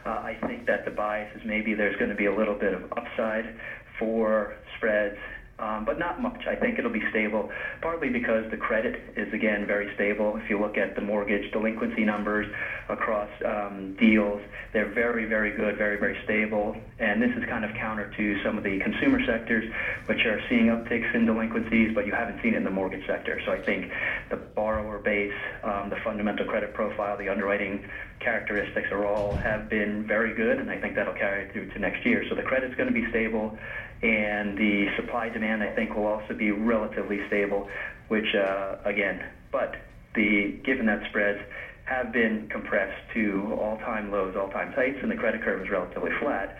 Uh, 0.05 0.09
I 0.09 0.38
think 0.47 0.67
that 0.67 0.85
the 0.85 0.91
bias 0.91 1.35
is 1.35 1.41
maybe 1.45 1.73
there's 1.73 1.97
going 1.97 2.11
to 2.11 2.15
be 2.15 2.27
a 2.27 2.35
little 2.35 2.55
bit 2.55 2.73
of 2.73 2.83
upside 2.93 3.55
for 3.99 4.55
spreads 4.77 5.17
um, 5.62 5.86
but 5.86 6.00
not 6.00 6.22
much. 6.22 6.48
I 6.48 6.56
think 6.56 6.80
it'll 6.80 6.92
be 6.92 7.04
stable, 7.12 7.50
partly 7.81 8.10
because 8.10 8.50
the 8.50 8.58
credit 8.58 9.00
is 9.16 9.31
again 9.34 9.68
very 9.68 9.94
stable. 9.96 10.36
If 10.38 10.50
you 10.50 10.60
look 10.60 10.78
at 10.78 10.96
the 10.96 11.02
mortgage 11.02 11.52
delinquency 11.52 12.04
numbers 12.04 12.48
across 12.90 13.30
um, 13.46 13.96
deals, 14.00 14.42
they're 14.74 14.92
very, 14.92 15.25
very 15.25 15.52
good, 15.56 15.78
very, 15.78 16.00
very 16.00 16.18
stable. 16.24 16.75
And 17.00 17.22
this 17.22 17.31
is 17.38 17.44
kind 17.48 17.63
of 17.63 17.75
counter 17.75 18.12
to 18.18 18.44
some 18.44 18.58
of 18.58 18.63
the 18.63 18.80
consumer 18.80 19.19
sectors, 19.25 19.72
which 20.08 20.25
are 20.25 20.42
seeing 20.50 20.68
upticks 20.68 21.13
in 21.13 21.25
delinquencies, 21.25 21.92
but 21.94 22.06
you 22.06 22.12
haven't 22.12 22.42
seen 22.42 22.54
it 22.54 22.58
in 22.58 22.63
the 22.63 22.72
mortgage 22.72 23.06
sector. 23.06 23.40
So 23.46 23.52
I 23.52 23.62
think 23.62 23.92
the 24.30 24.38
borrower 24.38 24.98
base, 24.98 25.34
um, 25.63 25.90
the 25.90 25.98
fundamental 26.04 26.46
credit 26.46 26.74
profile, 26.74 27.18
the 27.18 27.30
underwriting 27.30 27.88
characteristics 28.19 28.88
are 28.92 29.06
all 29.06 29.36
have 29.36 29.69
been 29.69 30.06
very 30.08 30.34
good, 30.34 30.60
and 30.60 30.69
I 30.69 30.80
think 30.80 30.96
that'll 30.96 31.13
carry 31.13 31.52
through 31.52 31.69
to 31.72 31.80
next 31.80 32.06
year. 32.06 32.24
So 32.30 32.36
the 32.36 32.44
credit's 32.44 32.75
going 32.75 32.88
to 32.88 32.94
be 32.94 33.08
stable 33.10 33.58
and 34.03 34.57
the 34.57 34.88
supply 34.95 35.30
demand 35.30 35.63
I 35.63 35.74
think 35.75 35.95
will 35.95 36.07
also 36.07 36.33
be 36.33 36.51
relatively 36.51 37.19
stable, 37.27 37.69
which 38.07 38.36
uh, 38.36 38.77
again, 38.83 39.24
but 39.51 39.75
the 40.15 40.59
given 40.63 40.86
that 40.88 41.07
spreads 41.09 41.39
have 41.86 42.12
been 42.12 42.48
compressed 42.50 43.01
to 43.13 43.53
all-time 43.59 44.12
lows, 44.12 44.36
all-time 44.36 44.74
tights, 44.74 44.98
and 45.01 45.12
the 45.12 45.15
credit 45.15 45.42
curve 45.42 45.62
is 45.62 45.69
relatively 45.69 46.12
flat. 46.20 46.58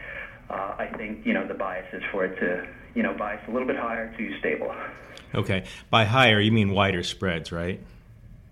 Uh, 0.50 0.75
I 0.77 0.88
think 0.98 1.25
you 1.25 1.33
know 1.33 1.48
the 1.48 1.53
bias 1.53 1.88
is 1.93 2.03
for 2.12 2.25
it 2.25 2.39
to 2.39 2.67
you 2.93 3.03
know 3.03 3.13
bias 3.13 3.41
a 3.48 3.51
little 3.51 3.67
bit 3.67 3.77
higher 3.77 4.13
to 4.17 4.39
stable. 4.39 4.74
Okay, 5.33 5.65
by 5.89 6.05
higher 6.05 6.39
you 6.39 6.51
mean 6.51 6.71
wider 6.71 7.03
spreads, 7.03 7.51
right? 7.51 7.79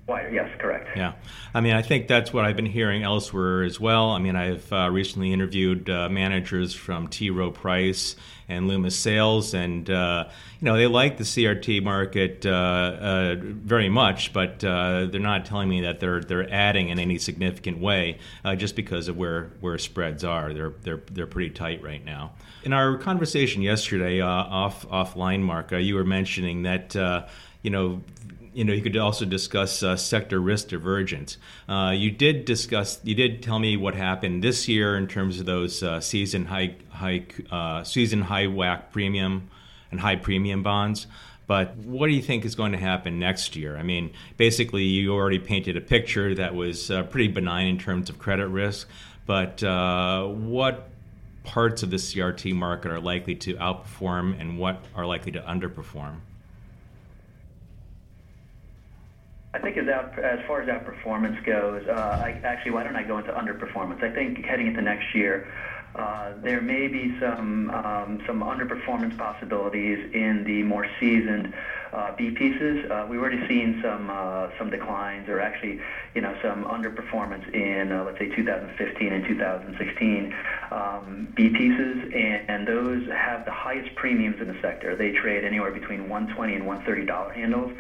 Wider, 0.10 0.32
yes, 0.32 0.50
correct. 0.58 0.98
Yeah, 0.98 1.13
I 1.54 1.62
mean, 1.62 1.75
I 1.75 1.84
think 1.84 2.08
that's 2.08 2.34
what 2.34 2.44
I've 2.44 2.56
been 2.56 2.66
hearing 2.66 3.04
elsewhere 3.04 3.62
as 3.62 3.80
well. 3.80 4.10
I 4.10 4.18
mean, 4.18 4.36
I've 4.36 4.74
uh, 4.74 4.89
recently 4.92 5.32
interviewed 5.32 5.88
uh, 5.88 6.10
managers 6.10 6.74
from 6.74 7.08
T. 7.10 7.30
Rowe 7.30 7.51
Price 7.51 8.16
and 8.48 8.68
Loomis 8.68 8.96
Sayles, 8.96 9.54
and 9.54 9.88
uh, 9.88 10.28
you 10.60 10.66
know, 10.66 10.75
they 10.78 10.88
like 10.88 11.18
the 11.18 11.24
CRT 11.24 11.84
market 11.84 12.44
uh, 12.44 12.50
uh, 12.50 13.36
very 13.39 13.88
much, 13.88 14.34
but 14.34 14.63
uh, 14.63 15.06
they're 15.06 15.22
not 15.22 15.46
telling 15.46 15.70
me 15.70 15.82
that 15.82 16.00
they're 16.00 16.22
they're 16.22 16.51
adding 16.51 16.89
in 16.89 16.98
any 16.98 17.20
significant 17.20 17.78
way, 17.78 18.18
just 18.58 18.75
because 18.75 19.10
of 19.10 19.16
where 19.16 19.51
where 19.60 19.78
spreads 19.78 20.24
are. 20.24 20.56
They're 20.56 20.74
they're 20.82 21.04
they're 21.12 21.28
pretty 21.28 21.51
tight 21.51 21.84
right 21.84 22.04
now. 22.04 22.32
In 22.63 22.74
our 22.74 22.98
conversation 22.98 23.62
yesterday, 23.62 24.22
off 24.22 24.89
offline, 24.89 25.42
Mark, 25.42 25.72
you 25.72 25.94
were 25.94 26.04
mentioning 26.04 26.63
that 26.63 26.96
you 27.62 27.70
know 27.70 28.01
you 28.60 28.66
know, 28.66 28.74
you 28.74 28.82
could 28.82 28.98
also 28.98 29.24
discuss 29.24 29.82
uh, 29.84 29.96
sector 29.96 30.38
risk 30.38 30.68
divergence. 30.68 31.38
Uh, 31.70 31.94
you 31.96 32.12
did 32.12 32.44
discuss, 32.44 33.00
you 33.06 33.16
did 33.16 33.42
tell 33.42 33.58
me 33.58 33.78
what 33.78 33.96
happened 33.96 34.44
this 34.44 34.68
year 34.68 34.98
in 34.98 35.08
terms 35.08 35.39
of 35.39 35.46
those 35.46 35.82
uh, 35.82 36.01
season 36.01 36.44
high, 36.44 36.75
high 36.89 37.25
uh, 37.50 37.86
season 37.86 38.24
high 38.24 38.48
WAC 38.48 38.92
premium 38.92 39.50
and 39.92 40.01
high 40.01 40.18
premium 40.18 40.62
bonds. 40.62 41.08
But 41.48 41.78
what 41.78 42.08
do 42.08 42.13
you 42.13 42.22
think 42.22 42.44
is 42.44 42.54
going 42.54 42.74
to 42.74 42.78
happen 42.78 43.18
next 43.18 43.56
year? 43.56 43.78
I 43.78 43.84
mean, 43.84 44.12
basically, 44.36 44.84
you 44.84 45.13
already 45.13 45.39
painted 45.39 45.78
a 45.78 45.82
picture 45.82 46.36
that 46.36 46.54
was 46.54 46.92
uh, 46.92 47.04
pretty 47.04 47.30
benign 47.30 47.68
in 47.68 47.78
terms 47.78 48.10
of 48.10 48.20
credit 48.20 48.48
risk. 48.48 48.89
But 49.25 49.63
uh, 49.63 50.25
what 50.28 50.89
parts 51.46 51.82
of 51.82 51.92
the 51.92 51.98
CRT 51.98 52.54
market 52.56 52.92
are 52.92 53.00
likely 53.00 53.36
to 53.36 53.54
outperform 53.54 54.38
and 54.38 54.58
what 54.58 54.84
are 54.96 55.06
likely 55.06 55.32
to 55.32 55.39
underperform? 55.44 56.18
I 59.53 59.60
think 59.60 59.77
as, 59.77 59.88
out, 59.88 60.18
as 60.20 60.39
far 60.46 60.62
as 60.62 60.70
outperformance 60.70 61.44
goes, 61.44 61.88
uh, 61.88 61.91
I, 61.91 62.39
actually, 62.44 62.72
why 62.72 62.84
don't 62.84 62.96
I 62.96 63.03
go 63.03 63.18
into 63.18 63.32
underperformance? 63.32 64.03
I 64.03 64.13
think 64.13 64.46
heading 64.46 64.68
into 64.68 64.82
next 64.82 65.15
year, 65.15 65.48
uh, 65.96 66.34
there 66.44 66.62
may 66.62 66.88
be 66.88 67.18
some 67.20 67.72
um, 67.72 68.22
some 68.27 68.44
underperformance 68.44 69.18
possibilities 69.18 69.98
in 70.13 70.44
the 70.44 70.62
more 70.62 70.86
seasoned 71.00 71.51
uh, 71.91 72.15
B 72.15 72.29
pieces. 72.29 72.86
Uh, 72.91 73.08
we've 73.10 73.20
already 73.20 73.48
seen 73.48 73.79
some 73.82 74.08
uh, 74.12 74.50
some 74.60 74.70
declines, 74.70 75.27
or 75.27 75.41
actually, 75.41 75.79
you 76.13 76.22
know, 76.22 76.38
some 76.44 76.65
underperformance 76.65 77.51
in 77.51 77.91
uh, 77.91 78.03
let's 78.03 78.20
say 78.20 78.29
2015 78.29 79.13
and 79.13 79.25
2016 79.25 80.36
um, 80.70 81.27
B 81.36 81.50
pieces, 81.50 81.98
and, 82.13 82.48
and 82.48 82.68
those 82.68 83.08
have 83.10 83.46
the 83.46 83.51
highest 83.51 83.96
premiums 83.96 84.39
in 84.39 84.48
the 84.48 84.62
sector. 84.62 84.96
They 84.96 85.12
trade 85.13 85.44
anywhere 85.44 85.72
between 85.72 86.08
120 86.08 86.53
and 86.53 86.68
130 86.68 87.08
dollar 87.08 87.34
handles 87.34 87.74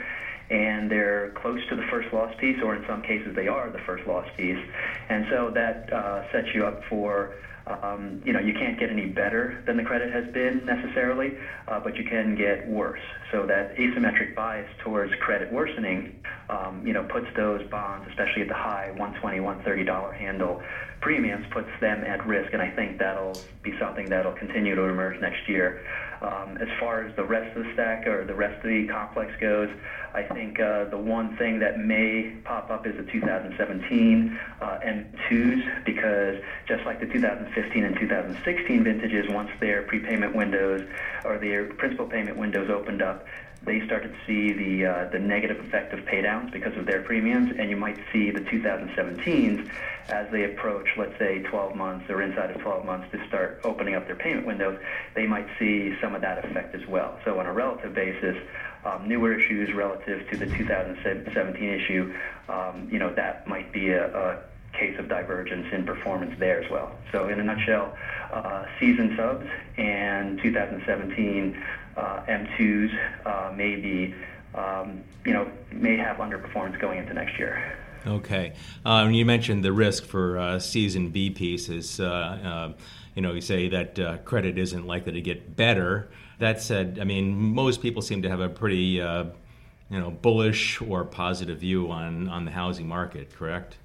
and 0.49 0.89
they're 0.89 1.31
close 1.41 1.59
to 1.69 1.75
the 1.75 1.85
first 1.89 2.11
loss 2.13 2.33
piece, 2.39 2.57
or 2.63 2.75
in 2.75 2.85
some 2.87 3.01
cases 3.01 3.35
they 3.35 3.47
are 3.47 3.69
the 3.69 3.79
first 3.85 4.05
loss 4.07 4.27
piece. 4.35 4.59
And 5.09 5.25
so 5.29 5.51
that 5.53 5.91
uh, 5.91 6.31
sets 6.31 6.47
you 6.53 6.65
up 6.65 6.81
for 6.89 7.35
um, 7.69 8.21
you 8.25 8.33
know, 8.33 8.39
you 8.39 8.53
can't 8.53 8.79
get 8.79 8.89
any 8.89 9.05
better 9.05 9.63
than 9.67 9.77
the 9.77 9.83
credit 9.83 10.11
has 10.11 10.25
been 10.33 10.65
necessarily, 10.65 11.37
uh, 11.67 11.79
but 11.79 11.95
you 11.95 12.03
can 12.03 12.35
get 12.35 12.67
worse. 12.67 13.01
So 13.31 13.45
that 13.45 13.75
asymmetric 13.75 14.35
bias 14.35 14.67
towards 14.83 15.13
credit 15.21 15.51
worsening, 15.51 16.19
um, 16.49 16.85
you 16.85 16.93
know, 16.93 17.03
puts 17.03 17.27
those 17.35 17.61
bonds, 17.69 18.07
especially 18.09 18.41
at 18.41 18.47
the 18.47 18.55
high 18.55 18.89
120, 18.91 19.39
130 19.39 19.83
dollar 19.83 20.11
handle 20.11 20.61
premiums, 21.01 21.45
puts 21.51 21.69
them 21.79 22.03
at 22.03 22.25
risk, 22.25 22.51
and 22.53 22.61
I 22.61 22.71
think 22.71 22.97
that'll 22.97 23.39
be 23.61 23.73
something 23.79 24.09
that'll 24.09 24.33
continue 24.33 24.75
to 24.75 24.83
emerge 24.83 25.21
next 25.21 25.47
year. 25.47 25.85
Um, 26.21 26.57
as 26.59 26.67
far 26.79 27.05
as 27.05 27.15
the 27.15 27.23
rest 27.23 27.55
of 27.55 27.63
the 27.63 27.73
stack 27.73 28.05
or 28.05 28.25
the 28.25 28.35
rest 28.35 28.57
of 28.57 28.69
the 28.69 28.87
complex 28.87 29.31
goes, 29.39 29.69
I 30.13 30.23
think 30.23 30.59
uh, 30.59 30.85
the 30.85 30.97
one 30.97 31.37
thing 31.37 31.59
that 31.59 31.79
may 31.79 32.35
pop 32.43 32.69
up 32.69 32.85
is 32.85 32.97
the 32.97 33.09
2017 33.09 34.37
uh, 34.59 34.65
M2s 34.83 35.85
because 35.85 36.35
just 36.67 36.85
like 36.85 36.99
the 36.99 37.05
2015 37.05 37.83
and 37.85 37.97
2016 37.97 38.83
vintages, 38.83 39.29
once 39.29 39.49
their 39.59 39.83
prepayment 39.83 40.35
windows 40.35 40.85
or 41.23 41.37
their 41.37 41.65
principal 41.73 42.05
payment 42.05 42.37
windows 42.37 42.69
opened 42.69 43.01
up, 43.01 43.25
they 43.63 43.85
started 43.85 44.13
to 44.13 44.17
see 44.25 44.53
the 44.53 44.85
uh, 44.85 45.09
the 45.09 45.19
negative 45.19 45.59
effect 45.65 45.93
of 45.93 45.99
paydowns 46.05 46.51
because 46.51 46.75
of 46.77 46.85
their 46.85 47.01
premiums, 47.01 47.53
and 47.57 47.69
you 47.69 47.75
might 47.75 47.97
see 48.11 48.31
the 48.31 48.41
2017s 48.41 49.69
as 50.09 50.31
they 50.31 50.45
approach, 50.45 50.87
let's 50.97 51.17
say, 51.19 51.39
12 51.43 51.75
months 51.75 52.09
or 52.09 52.21
inside 52.21 52.49
of 52.51 52.61
12 52.61 52.85
months 52.85 53.07
to 53.11 53.27
start 53.27 53.59
opening 53.63 53.95
up 53.95 54.07
their 54.07 54.15
payment 54.15 54.45
windows. 54.45 54.79
They 55.13 55.27
might 55.27 55.47
see 55.59 55.95
some 56.01 56.15
of 56.15 56.21
that 56.21 56.43
effect 56.45 56.73
as 56.73 56.85
well. 56.87 57.19
So 57.25 57.39
on 57.39 57.45
a 57.45 57.53
relative 57.53 57.93
basis, 57.93 58.37
um, 58.85 59.07
newer 59.07 59.33
issues 59.33 59.73
relative 59.73 60.27
to 60.29 60.37
the 60.37 60.47
2017 60.47 61.63
issue, 61.63 62.13
um, 62.47 62.87
you 62.91 62.97
know, 62.97 63.13
that 63.13 63.47
might 63.47 63.71
be 63.71 63.89
a, 63.89 64.07
a 64.17 64.39
case 64.73 64.97
of 64.99 65.09
divergence 65.09 65.67
in 65.73 65.85
performance 65.85 66.33
there 66.39 66.61
as 66.61 66.71
well. 66.71 66.91
So 67.11 67.27
in 67.27 67.39
a 67.39 67.43
nutshell, 67.43 67.95
uh, 68.31 68.65
season 68.79 69.15
subs 69.17 69.45
and 69.77 70.39
2017 70.41 71.63
uh, 71.99 72.23
M2s 72.27 72.97
uh, 73.25 73.53
may 73.55 73.75
be, 73.75 74.15
um, 74.55 75.03
you 75.25 75.33
know, 75.33 75.49
may 75.71 75.97
have 75.97 76.17
underperformance 76.17 76.79
going 76.79 76.99
into 76.99 77.13
next 77.13 77.37
year. 77.37 77.77
Okay. 78.07 78.53
Um, 78.85 79.11
you 79.11 79.25
mentioned 79.25 79.63
the 79.63 79.73
risk 79.73 80.05
for 80.05 80.37
uh, 80.37 80.59
season 80.59 81.09
B 81.09 81.29
pieces. 81.29 81.99
Uh, 81.99 82.05
uh, 82.05 82.73
you 83.15 83.21
know, 83.21 83.33
you 83.33 83.41
say 83.41 83.67
that 83.69 83.99
uh, 83.99 84.17
credit 84.19 84.57
isn't 84.57 84.87
likely 84.87 85.11
to 85.13 85.21
get 85.21 85.55
better. 85.55 86.09
That 86.39 86.61
said, 86.61 86.99
I 87.01 87.03
mean, 87.03 87.35
most 87.35 87.81
people 87.81 88.01
seem 88.01 88.21
to 88.21 88.29
have 88.29 88.39
a 88.39 88.47
pretty, 88.47 89.01
uh, 89.01 89.25
you 89.89 89.99
know, 89.99 90.11
bullish 90.11 90.81
or 90.81 91.03
positive 91.03 91.59
view 91.59 91.91
on, 91.91 92.29
on 92.29 92.45
the 92.45 92.51
housing 92.51 92.87
market, 92.87 93.35
correct? 93.35 93.77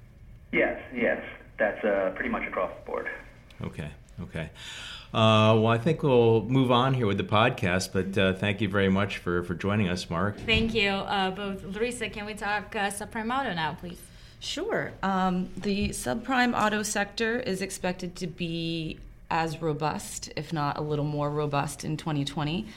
Yes, 0.53 0.79
yes. 0.93 1.21
That's 1.57 1.83
uh, 1.83 2.11
pretty 2.15 2.29
much 2.29 2.47
across 2.47 2.71
the 2.79 2.85
board. 2.85 3.09
Okay, 3.61 3.89
okay. 4.21 4.49
Uh, 5.13 5.55
well, 5.55 5.67
I 5.67 5.77
think 5.77 6.03
we'll 6.03 6.43
move 6.43 6.71
on 6.71 6.93
here 6.93 7.07
with 7.07 7.17
the 7.17 7.23
podcast, 7.23 7.93
but 7.93 8.17
uh, 8.17 8.33
thank 8.33 8.59
you 8.59 8.67
very 8.67 8.89
much 8.89 9.19
for, 9.19 9.43
for 9.43 9.55
joining 9.55 9.87
us, 9.87 10.09
Mark. 10.09 10.37
Thank 10.39 10.73
you, 10.73 10.89
uh, 10.89 11.31
both. 11.31 11.63
Larissa, 11.63 12.09
can 12.09 12.25
we 12.25 12.33
talk 12.33 12.75
uh, 12.75 12.89
subprime 12.89 13.33
auto 13.33 13.53
now, 13.53 13.75
please? 13.79 14.01
Sure. 14.41 14.91
Um, 15.01 15.49
the 15.55 15.89
subprime 15.89 16.53
auto 16.53 16.83
sector 16.83 17.39
is 17.39 17.61
expected 17.61 18.17
to 18.17 18.27
be 18.27 18.99
as 19.29 19.61
robust, 19.61 20.31
if 20.35 20.51
not 20.51 20.77
a 20.77 20.81
little 20.81 21.05
more 21.05 21.29
robust, 21.29 21.85
in 21.85 21.97
2020. 21.97 22.67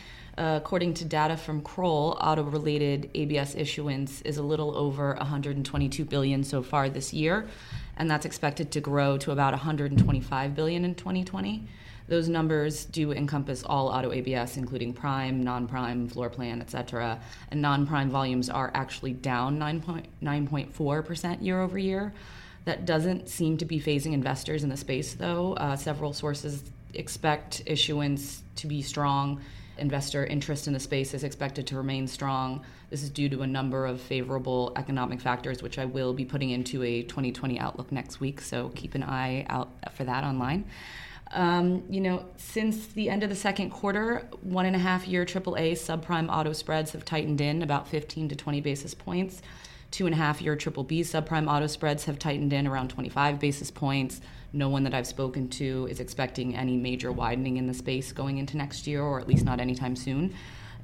According 0.41 0.95
to 0.95 1.05
data 1.05 1.37
from 1.37 1.63
Kroll, 1.63 2.17
auto-related 2.21 3.11
ABS 3.13 3.57
issuance 3.57 4.23
is 4.23 4.37
a 4.37 4.43
little 4.43 4.77
over 4.77 5.15
122 5.15 6.05
billion 6.05 6.45
so 6.45 6.63
far 6.63 6.89
this 6.89 7.13
year, 7.13 7.49
and 7.97 8.09
that's 8.09 8.25
expected 8.25 8.71
to 8.71 8.81
grow 8.81 9.19
to 9.19 9.33
about 9.33 9.53
125 9.53 10.55
billion 10.55 10.85
in 10.85 10.95
2020. 10.95 11.67
Those 12.07 12.29
numbers 12.29 12.85
do 12.85 13.11
encompass 13.11 13.65
all 13.65 13.89
auto 13.89 14.13
ABS, 14.13 14.57
including 14.57 14.93
prime, 14.93 15.43
non-prime, 15.43 16.07
floor 16.07 16.31
plan, 16.31 16.61
etc. 16.61 17.21
And 17.51 17.61
non-prime 17.61 18.09
volumes 18.09 18.49
are 18.49 18.71
actually 18.75 19.15
down 19.15 19.59
9.4% 19.59 21.43
year 21.43 21.61
over 21.61 21.79
year. 21.79 22.15
That 22.65 22.87
doesn't 22.87 23.29
seem 23.29 23.57
to 23.57 23.65
be 23.65 23.81
fazing 23.81 24.13
investors 24.13 24.63
in 24.63 24.69
the 24.69 24.77
space, 24.77 25.15
though. 25.15 25.55
Uh, 25.55 25.75
several 25.75 26.13
sources 26.13 26.63
expect 26.95 27.65
issuance 27.67 28.45
to 28.55 28.69
be 28.69 28.83
strong. 28.83 29.41
Investor 29.79 30.27
interest 30.27 30.67
in 30.67 30.73
the 30.73 30.81
space 30.81 31.15
is 31.15 31.25
expected 31.25 31.67
to 31.69 31.77
remain 31.77 32.07
strong. 32.07 32.65
This 32.91 33.03
is 33.03 33.11
due 33.11 33.29
to 33.29 33.43
a 33.43 33.47
number 33.47 33.87
of 33.87 34.01
favorable 34.01 34.73
economic 34.77 35.21
factors, 35.21 35.63
which 35.63 35.79
I 35.79 35.85
will 35.85 36.13
be 36.13 36.25
putting 36.25 36.51
into 36.51 36.83
a 36.83 37.03
2020 37.03 37.59
outlook 37.59 37.93
next 37.93 38.21
week, 38.21 38.41
so 38.41 38.71
keep 38.75 38.95
an 38.95 39.03
eye 39.03 39.47
out 39.49 39.71
for 39.95 40.05
that 40.05 40.25
online. 40.25 40.65
Um, 41.33 41.85
you 41.91 42.01
know, 42.01 42.25
since 42.37 42.87
the 42.87 43.11
end 43.11 43.23
of 43.23 43.29
the 43.29 43.37
second 43.37 43.71
quarter, 43.71 44.27
one 44.41 44.67
and 44.67 44.75
a 44.75 44.79
half 44.79 45.07
year 45.07 45.27
AAA 45.27 45.73
subprime 45.73 46.31
auto 46.31 46.53
spreads 46.53 46.93
have 46.93 47.05
tightened 47.05 47.41
in 47.41 47.63
about 47.63 47.87
15 47.89 48.31
to 48.31 48.37
20 48.37 48.61
basis 48.61 48.95
points. 48.95 49.43
Two 49.91 50.07
and 50.07 50.15
a 50.15 50.19
half 50.19 50.41
year 50.41 50.57
triple 50.57 50.85
B 50.85 51.03
subprime 51.03 51.51
auto 51.51 51.67
spreads 51.67 52.05
have 52.05 52.19
tightened 52.19 52.53
in 52.53 52.67
around 52.67 52.89
25 52.89 53.39
basis 53.39 53.71
points. 53.71 54.21
No 54.53 54.69
one 54.69 54.85
that 54.85 54.95
I've 54.95 55.07
spoken 55.07 55.49
to 55.51 55.87
is 55.91 56.01
expecting 56.01 56.57
any 56.57 56.77
major 56.77 57.13
widening 57.13 57.57
in 57.59 57.67
the 57.67 57.75
space 57.75 58.13
going 58.13 58.39
into 58.39 58.57
next 58.57 58.87
year, 58.87 59.03
or 59.03 59.21
at 59.21 59.29
least 59.29 59.45
not 59.45 59.61
anytime 59.61 59.95
soon. 59.95 60.35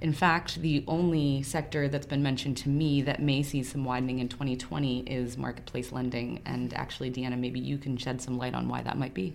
In 0.00 0.12
fact, 0.12 0.60
the 0.60 0.84
only 0.86 1.42
sector 1.42 1.88
that's 1.88 2.06
been 2.06 2.22
mentioned 2.22 2.58
to 2.58 2.68
me 2.68 3.00
that 3.02 3.22
may 3.22 3.42
see 3.42 3.62
some 3.62 3.84
widening 3.84 4.18
in 4.18 4.28
2020 4.28 5.00
is 5.00 5.38
marketplace 5.38 5.92
lending. 5.92 6.42
And 6.44 6.74
actually, 6.74 7.10
Deanna, 7.10 7.38
maybe 7.38 7.60
you 7.60 7.78
can 7.78 7.96
shed 7.96 8.20
some 8.20 8.36
light 8.36 8.54
on 8.54 8.68
why 8.68 8.82
that 8.82 8.98
might 8.98 9.14
be. 9.14 9.34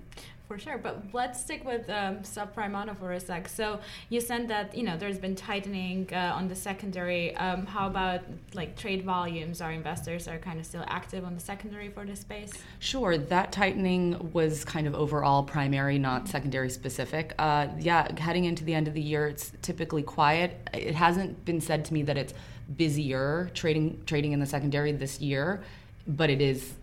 For 0.50 0.58
sure, 0.58 0.80
but 0.80 1.04
let's 1.14 1.40
stick 1.40 1.64
with 1.64 1.88
um, 1.92 2.22
subprime 2.22 2.76
auto 2.76 2.96
for 2.96 3.12
a 3.12 3.20
sec. 3.20 3.48
So 3.48 3.80
you 4.10 4.20
said 4.20 4.48
that 4.48 4.76
you 4.76 4.82
know 4.82 4.98
there's 4.98 5.20
been 5.20 5.36
tightening 5.36 6.10
uh, 6.12 6.34
on 6.34 6.48
the 6.48 6.56
secondary. 6.56 7.36
Um, 7.36 7.68
how 7.68 7.86
about 7.86 8.22
like 8.56 8.76
trade 8.76 9.06
volumes? 9.06 9.62
Our 9.62 9.72
investors 9.72 10.28
are 10.28 10.40
kind 10.40 10.60
of 10.60 10.66
still 10.66 10.84
active 10.88 11.24
on 11.24 11.36
the 11.36 11.40
secondary 11.40 11.90
for 11.90 12.04
this 12.04 12.22
space. 12.22 12.52
Sure, 12.80 13.16
that 13.16 13.52
tightening 13.52 14.32
was 14.34 14.66
kind 14.66 14.88
of 14.88 14.96
overall 14.96 15.44
primary, 15.44 16.00
not 16.00 16.28
secondary 16.28 16.72
specific. 16.72 17.36
Uh, 17.38 17.68
yeah, 17.78 18.20
heading 18.20 18.46
into 18.46 18.64
the 18.64 18.74
end 18.74 18.88
of 18.88 18.96
the 18.96 19.02
year, 19.02 19.28
it's 19.28 19.52
typically 19.62 20.02
quiet. 20.02 20.68
It 20.74 20.96
hasn't 20.96 21.46
been 21.46 21.62
said 21.62 21.86
to 21.86 21.94
me 21.94 22.02
that 22.02 22.18
it's 22.18 22.34
busier 22.76 23.52
trading 23.54 24.02
trading 24.08 24.32
in 24.32 24.40
the 24.40 24.48
secondary 24.48 24.94
this 24.94 25.22
year, 25.22 25.62
but 26.08 26.32
it 26.32 26.42
is 26.42 26.74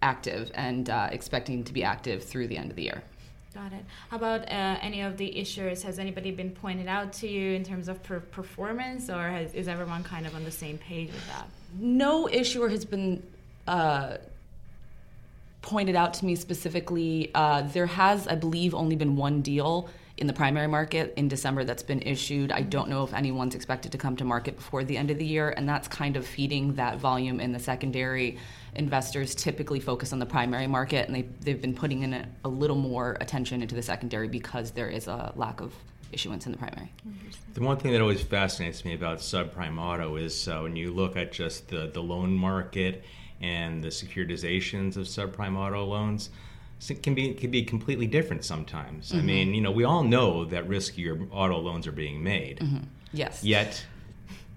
active 0.00 0.50
and 0.54 0.88
uh, 0.88 1.10
expecting 1.12 1.62
to 1.64 1.74
be 1.74 1.84
active 1.84 2.24
through 2.24 2.48
the 2.48 2.56
end 2.56 2.70
of 2.70 2.76
the 2.76 2.84
year. 2.84 3.02
Got 3.54 3.72
it. 3.72 3.84
How 4.10 4.16
about 4.16 4.42
uh, 4.42 4.78
any 4.80 5.00
of 5.00 5.16
the 5.16 5.36
issues? 5.36 5.82
Has 5.82 5.98
anybody 5.98 6.30
been 6.30 6.52
pointed 6.52 6.86
out 6.86 7.12
to 7.14 7.28
you 7.28 7.52
in 7.52 7.64
terms 7.64 7.88
of 7.88 8.00
per- 8.02 8.20
performance, 8.20 9.10
or 9.10 9.28
has, 9.28 9.52
is 9.54 9.66
everyone 9.66 10.04
kind 10.04 10.24
of 10.24 10.36
on 10.36 10.44
the 10.44 10.52
same 10.52 10.78
page 10.78 11.08
with 11.08 11.26
that? 11.26 11.48
No 11.76 12.28
issuer 12.28 12.68
has 12.68 12.84
been 12.84 13.22
uh, 13.66 14.18
pointed 15.62 15.96
out 15.96 16.14
to 16.14 16.24
me 16.26 16.36
specifically. 16.36 17.32
Uh, 17.34 17.62
there 17.62 17.86
has, 17.86 18.28
I 18.28 18.36
believe, 18.36 18.72
only 18.72 18.94
been 18.94 19.16
one 19.16 19.42
deal 19.42 19.88
in 20.20 20.26
the 20.26 20.32
primary 20.34 20.66
market 20.66 21.14
in 21.16 21.28
December 21.28 21.64
that's 21.64 21.82
been 21.82 22.02
issued. 22.02 22.52
I 22.52 22.60
don't 22.60 22.90
know 22.90 23.02
if 23.02 23.14
anyone's 23.14 23.54
expected 23.54 23.90
to 23.92 23.98
come 23.98 24.16
to 24.16 24.24
market 24.24 24.56
before 24.56 24.84
the 24.84 24.96
end 24.96 25.10
of 25.10 25.18
the 25.18 25.24
year, 25.24 25.54
and 25.56 25.66
that's 25.66 25.88
kind 25.88 26.14
of 26.16 26.26
feeding 26.26 26.74
that 26.74 26.98
volume 26.98 27.40
in 27.40 27.52
the 27.52 27.58
secondary 27.58 28.38
investors 28.74 29.34
typically 29.34 29.80
focus 29.80 30.12
on 30.12 30.18
the 30.18 30.26
primary 30.26 30.66
market 30.66 31.08
and 31.08 31.16
they, 31.16 31.22
they've 31.40 31.60
been 31.60 31.74
putting 31.74 32.02
in 32.02 32.14
a, 32.14 32.28
a 32.44 32.48
little 32.48 32.76
more 32.76 33.16
attention 33.20 33.62
into 33.62 33.74
the 33.74 33.82
secondary 33.82 34.28
because 34.28 34.70
there 34.70 34.88
is 34.88 35.08
a 35.08 35.32
lack 35.34 35.60
of 35.60 35.74
issuance 36.12 36.46
in 36.46 36.52
the 36.52 36.58
primary. 36.58 36.92
The 37.54 37.62
one 37.62 37.78
thing 37.78 37.92
that 37.92 38.00
always 38.00 38.22
fascinates 38.22 38.84
me 38.84 38.94
about 38.94 39.18
subprime 39.18 39.80
auto 39.80 40.16
is 40.16 40.46
uh, 40.46 40.60
when 40.60 40.76
you 40.76 40.92
look 40.92 41.16
at 41.16 41.32
just 41.32 41.68
the, 41.68 41.90
the 41.92 42.02
loan 42.02 42.32
market 42.32 43.04
and 43.40 43.82
the 43.82 43.88
securitizations 43.88 44.96
of 44.96 45.06
subprime 45.06 45.56
auto 45.56 45.84
loans, 45.84 46.28
it 46.28 46.30
can 47.02 47.14
be 47.14 47.34
can 47.34 47.50
be 47.50 47.62
completely 47.62 48.06
different 48.06 48.44
sometimes. 48.44 49.08
Mm-hmm. 49.08 49.18
I 49.18 49.22
mean, 49.22 49.54
you 49.54 49.60
know, 49.60 49.70
we 49.70 49.84
all 49.84 50.02
know 50.02 50.44
that 50.46 50.68
riskier 50.68 51.28
auto 51.30 51.58
loans 51.58 51.86
are 51.86 51.92
being 51.92 52.22
made. 52.22 52.58
Mm-hmm. 52.58 52.84
Yes. 53.12 53.44
Yet 53.44 53.84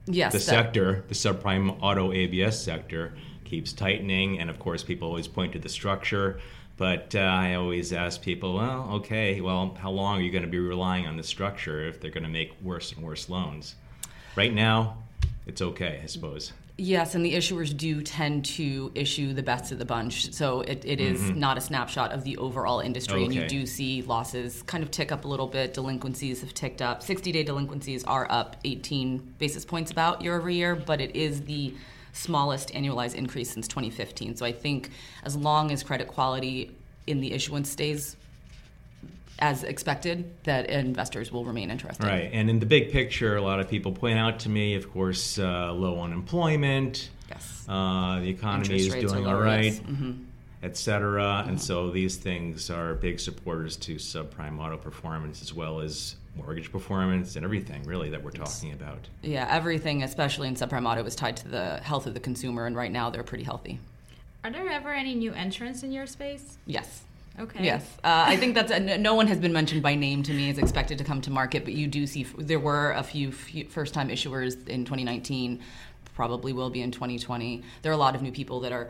Yes, 0.06 0.34
the 0.34 0.40
that- 0.40 0.44
sector, 0.44 1.04
the 1.08 1.16
subprime 1.16 1.78
auto 1.82 2.12
ABS 2.12 2.62
sector, 2.62 3.14
keeps 3.46 3.72
tightening, 3.72 4.40
and 4.40 4.50
of 4.50 4.60
course, 4.60 4.84
people 4.84 5.08
always 5.08 5.28
point 5.28 5.54
to 5.54 5.60
the 5.60 5.70
structure. 5.70 6.40
But 6.76 7.14
uh, 7.16 7.20
I 7.20 7.54
always 7.54 7.94
ask 7.94 8.22
people, 8.22 8.56
well, 8.56 8.90
okay, 8.96 9.40
well, 9.42 9.78
how 9.80 9.92
long 9.92 10.18
are 10.18 10.22
you 10.22 10.32
going 10.32 10.44
to 10.44 10.50
be 10.50 10.60
relying 10.60 11.06
on 11.06 11.18
the 11.18 11.24
structure 11.24 11.88
if 11.88 12.02
they're 12.02 12.12
going 12.12 12.24
to 12.24 12.30
make 12.30 12.52
worse 12.62 12.92
and 12.92 13.04
worse 13.04 13.30
loans? 13.30 13.76
Right 14.36 14.54
now, 14.54 14.98
it's 15.46 15.62
okay, 15.62 16.02
I 16.04 16.08
suppose. 16.08 16.52
Yes, 16.76 17.14
and 17.14 17.24
the 17.24 17.36
issuers 17.36 17.76
do 17.76 18.02
tend 18.02 18.46
to 18.46 18.92
issue 18.96 19.34
the 19.34 19.44
best 19.44 19.72
of 19.72 19.78
the 19.78 19.86
bunch. 19.86 20.34
So 20.34 20.62
it, 20.62 20.84
it 20.84 21.00
is 21.00 21.30
not 21.30 21.56
a 21.56 21.62
snapshot 21.62 22.12
of 22.12 22.24
the 22.24 22.36
overall 22.38 22.80
industry. 22.80 23.24
And 23.24 23.34
you 23.34 23.42
Mm-hmm. 23.42 23.48
Do 23.48 23.66
see 23.66 24.02
losses 24.04 24.64
kind 24.64 24.84
of 24.84 24.90
tick 24.90 25.12
up 25.12 25.26
a 25.26 25.28
little 25.28 25.48
bit. 25.48 25.74
Delinquencies 25.74 26.42
have 26.42 26.54
ticked 26.54 26.82
up. 26.82 27.04
60 27.04 27.32
day 27.32 27.44
delinquencies 27.44 28.04
are 28.06 28.26
up 28.32 28.56
18 28.64 29.36
basis 29.38 29.66
points 29.66 29.92
about 29.92 30.22
year 30.22 30.38
over 30.38 30.50
year, 30.50 30.76
but 30.76 31.02
it 31.02 31.16
is 31.16 31.42
the 31.42 31.76
smallest 32.14 32.70
annualized 32.70 33.16
increase 33.16 33.52
since 33.52 33.68
2015. 33.68 34.38
So 34.38 34.46
I 34.46 34.52
think 34.52 34.92
as 35.24 35.36
long 35.36 35.72
as 35.72 35.84
credit 35.84 36.08
quality 36.08 36.72
in 37.06 37.20
the 37.20 37.34
issuance 37.34 37.70
stays 37.70 38.16
as 39.40 39.64
expected, 39.64 40.32
that 40.44 40.70
investors 40.70 41.32
will 41.32 41.44
remain 41.46 41.72
interested. 41.72 42.06
Right, 42.06 42.30
and 42.32 42.50
in 42.50 42.60
the 42.60 42.66
big 42.66 42.92
picture, 42.92 43.36
a 43.36 43.42
lot 43.42 43.60
of 43.60 43.70
people 43.70 43.92
point 43.92 44.18
out 44.20 44.40
to 44.42 44.50
me, 44.50 44.76
of 44.76 44.92
course, 44.92 45.38
uh, 45.40 45.74
low 45.74 46.00
unemployment, 46.02 47.10
Yes. 47.30 47.66
uh, 47.68 48.20
the 48.20 48.30
economy 48.30 48.76
Interest 48.84 48.98
is 49.04 49.12
doing 49.12 49.26
all 49.26 49.34
right, 49.34 49.40
lower, 49.40 49.44
right, 49.44 49.64
yes. 49.66 49.80
Mm-hmm. 49.80 50.12
et 50.62 50.78
cetera. 50.78 51.46
And 51.48 51.60
so 51.62 51.90
these 51.90 52.16
things 52.18 52.70
are 52.70 52.94
big 52.96 53.20
supporters 53.20 53.76
to 53.78 53.96
subprime 53.96 54.60
auto 54.60 54.78
performance 54.78 55.42
as 55.42 55.54
well 55.54 55.80
as 55.82 56.16
mortgage 56.36 56.72
performance 56.72 57.36
and 57.36 57.44
everything 57.46 57.84
really 57.84 58.10
that 58.10 58.24
we're 58.24 58.32
talking 58.32 58.72
about. 58.74 59.08
Yeah, 59.22 59.48
everything, 59.50 60.04
especially 60.04 60.48
in 60.48 60.56
subprime 60.56 60.88
auto, 60.90 61.04
is 61.06 61.16
tied 61.16 61.38
to 61.38 61.48
the 61.48 61.78
health 61.78 62.08
of 62.08 62.14
the 62.14 62.20
consumer, 62.20 62.66
and 62.66 62.76
right 62.76 62.92
now 62.92 63.10
they're 63.10 63.24
pretty 63.24 63.44
healthy. 63.44 63.80
Are 64.44 64.52
there 64.52 64.68
ever 64.70 64.92
any 64.94 65.16
new 65.16 65.32
entrants 65.34 65.84
in 65.84 65.92
your 65.92 66.06
space? 66.08 66.58
Yes. 66.66 67.04
Okay. 67.40 67.64
Yes, 67.64 67.84
uh, 68.04 68.26
I 68.28 68.38
think 68.38 68.54
that's 68.54 68.72
uh, 68.72 68.78
no 68.78 69.16
one 69.16 69.26
has 69.28 69.40
been 69.40 69.54
mentioned 69.54 69.82
by 69.82 69.96
name 69.96 70.22
to 70.24 70.34
me 70.34 70.50
is 70.50 70.60
expected 70.60 71.00
to 71.00 71.04
come 71.04 71.20
to 71.22 71.32
market, 71.32 71.64
but 71.64 71.74
you 71.74 71.88
do 71.88 72.06
see 72.06 72.24
there 72.38 72.60
were 72.60 72.92
a 72.92 73.02
few, 73.02 73.32
few 73.32 73.66
first-time 73.66 74.10
issuers 74.10 74.68
in 74.68 74.86
2019, 74.86 75.60
probably 76.14 76.54
will 76.54 76.70
be 76.70 76.82
in 76.82 76.92
2020. 76.92 77.64
There 77.82 77.92
are 77.92 77.96
a 77.96 77.98
lot 77.98 78.16
of 78.16 78.22
new 78.22 78.32
people 78.32 78.60
that 78.60 78.72
are 78.72 78.90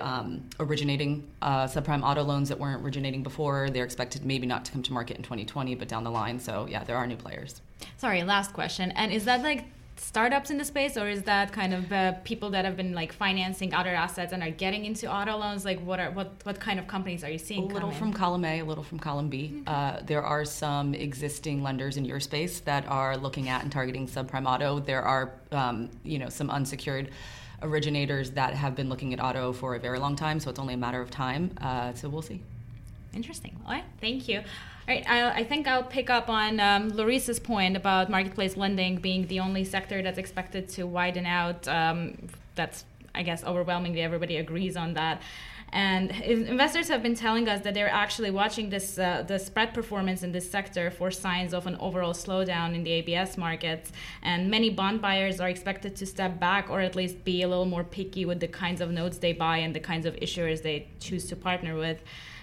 um, 0.00 0.48
originating 0.58 1.28
uh, 1.42 1.64
subprime 1.64 2.02
auto 2.02 2.22
loans 2.22 2.48
that 2.48 2.58
weren't 2.58 2.82
originating 2.82 3.22
before. 3.22 3.68
They're 3.68 3.84
expected 3.84 4.24
maybe 4.24 4.46
not 4.46 4.64
to 4.64 4.72
come 4.72 4.82
to 4.82 4.92
market 4.92 5.16
in 5.16 5.22
2020, 5.22 5.74
but 5.74 5.88
down 5.88 6.04
the 6.04 6.10
line. 6.10 6.38
So 6.38 6.66
yeah, 6.70 6.84
there 6.84 6.96
are 6.96 7.06
new 7.06 7.16
players. 7.16 7.60
Sorry, 7.98 8.22
last 8.22 8.52
question. 8.52 8.90
And 8.92 9.12
is 9.12 9.24
that 9.26 9.42
like 9.42 9.64
startups 10.02 10.50
in 10.50 10.58
the 10.58 10.64
space, 10.64 10.96
or 10.96 11.08
is 11.08 11.22
that 11.22 11.52
kind 11.52 11.72
of 11.72 11.92
uh, 11.92 12.12
people 12.24 12.50
that 12.50 12.64
have 12.64 12.76
been 12.76 12.92
like 12.92 13.12
financing 13.12 13.72
other 13.72 13.90
assets 13.90 14.32
and 14.32 14.42
are 14.42 14.50
getting 14.50 14.84
into 14.84 15.10
auto 15.10 15.36
loans? 15.36 15.64
Like, 15.64 15.80
what 15.80 16.00
are 16.00 16.10
what 16.10 16.32
what 16.42 16.58
kind 16.60 16.78
of 16.78 16.86
companies 16.86 17.22
are 17.24 17.30
you 17.30 17.38
seeing? 17.38 17.70
A 17.70 17.74
little 17.74 17.90
from 17.90 18.12
column 18.12 18.44
A, 18.44 18.60
a 18.60 18.64
little 18.64 18.84
from 18.84 18.98
column 18.98 19.28
B. 19.28 19.62
Uh, 19.66 20.00
there 20.04 20.22
are 20.22 20.44
some 20.44 20.94
existing 20.94 21.62
lenders 21.62 21.96
in 21.96 22.04
your 22.04 22.20
space 22.20 22.60
that 22.60 22.86
are 22.88 23.16
looking 23.16 23.48
at 23.48 23.62
and 23.62 23.70
targeting 23.70 24.06
subprime 24.06 24.46
auto. 24.46 24.80
There 24.80 25.02
are, 25.02 25.34
um, 25.52 25.90
you 26.02 26.18
know, 26.18 26.28
some 26.28 26.50
unsecured 26.50 27.10
originators 27.62 28.32
that 28.32 28.54
have 28.54 28.74
been 28.74 28.88
looking 28.88 29.12
at 29.12 29.22
auto 29.22 29.52
for 29.52 29.76
a 29.76 29.78
very 29.78 29.98
long 29.98 30.16
time. 30.16 30.40
So 30.40 30.50
it's 30.50 30.58
only 30.58 30.74
a 30.74 30.78
matter 30.78 31.00
of 31.00 31.10
time. 31.10 31.52
Uh, 31.60 31.94
so 31.94 32.08
we'll 32.08 32.22
see. 32.22 32.42
Interesting. 33.14 33.56
All 33.64 33.72
right, 33.72 33.84
thank 34.00 34.28
you. 34.28 34.42
I, 34.88 35.32
I 35.36 35.44
think 35.44 35.68
I'll 35.68 35.84
pick 35.84 36.10
up 36.10 36.28
on 36.28 36.58
um, 36.58 36.90
Larissa's 36.90 37.38
point 37.38 37.76
about 37.76 38.10
marketplace 38.10 38.56
lending 38.56 38.96
being 38.96 39.26
the 39.28 39.40
only 39.40 39.64
sector 39.64 40.02
that's 40.02 40.18
expected 40.18 40.68
to 40.70 40.84
widen 40.84 41.26
out. 41.26 41.68
Um, 41.68 42.28
that's, 42.54 42.84
I 43.14 43.22
guess, 43.22 43.44
overwhelmingly 43.44 44.00
everybody 44.00 44.36
agrees 44.36 44.76
on 44.76 44.94
that. 44.94 45.22
And 45.74 46.10
investors 46.20 46.88
have 46.88 47.02
been 47.02 47.14
telling 47.14 47.48
us 47.48 47.62
that 47.62 47.72
they're 47.72 47.88
actually 47.88 48.30
watching 48.30 48.68
this 48.68 48.98
uh, 48.98 49.24
the 49.26 49.38
spread 49.38 49.72
performance 49.72 50.22
in 50.22 50.30
this 50.30 50.50
sector 50.50 50.90
for 50.90 51.10
signs 51.10 51.54
of 51.54 51.66
an 51.66 51.76
overall 51.80 52.12
slowdown 52.12 52.74
in 52.74 52.84
the 52.84 52.90
ABS 52.90 53.38
markets. 53.38 53.90
And 54.22 54.50
many 54.50 54.68
bond 54.68 55.00
buyers 55.00 55.40
are 55.40 55.48
expected 55.48 55.96
to 55.96 56.04
step 56.04 56.38
back 56.38 56.68
or 56.68 56.80
at 56.80 56.94
least 56.94 57.24
be 57.24 57.40
a 57.40 57.48
little 57.48 57.64
more 57.64 57.84
picky 57.84 58.26
with 58.26 58.40
the 58.40 58.48
kinds 58.48 58.82
of 58.82 58.90
notes 58.90 59.16
they 59.16 59.32
buy 59.32 59.58
and 59.58 59.74
the 59.74 59.80
kinds 59.80 60.04
of 60.04 60.14
issuers 60.16 60.62
they 60.62 60.88
choose 61.00 61.24
to 61.26 61.36
partner 61.36 61.74
with. 61.74 62.02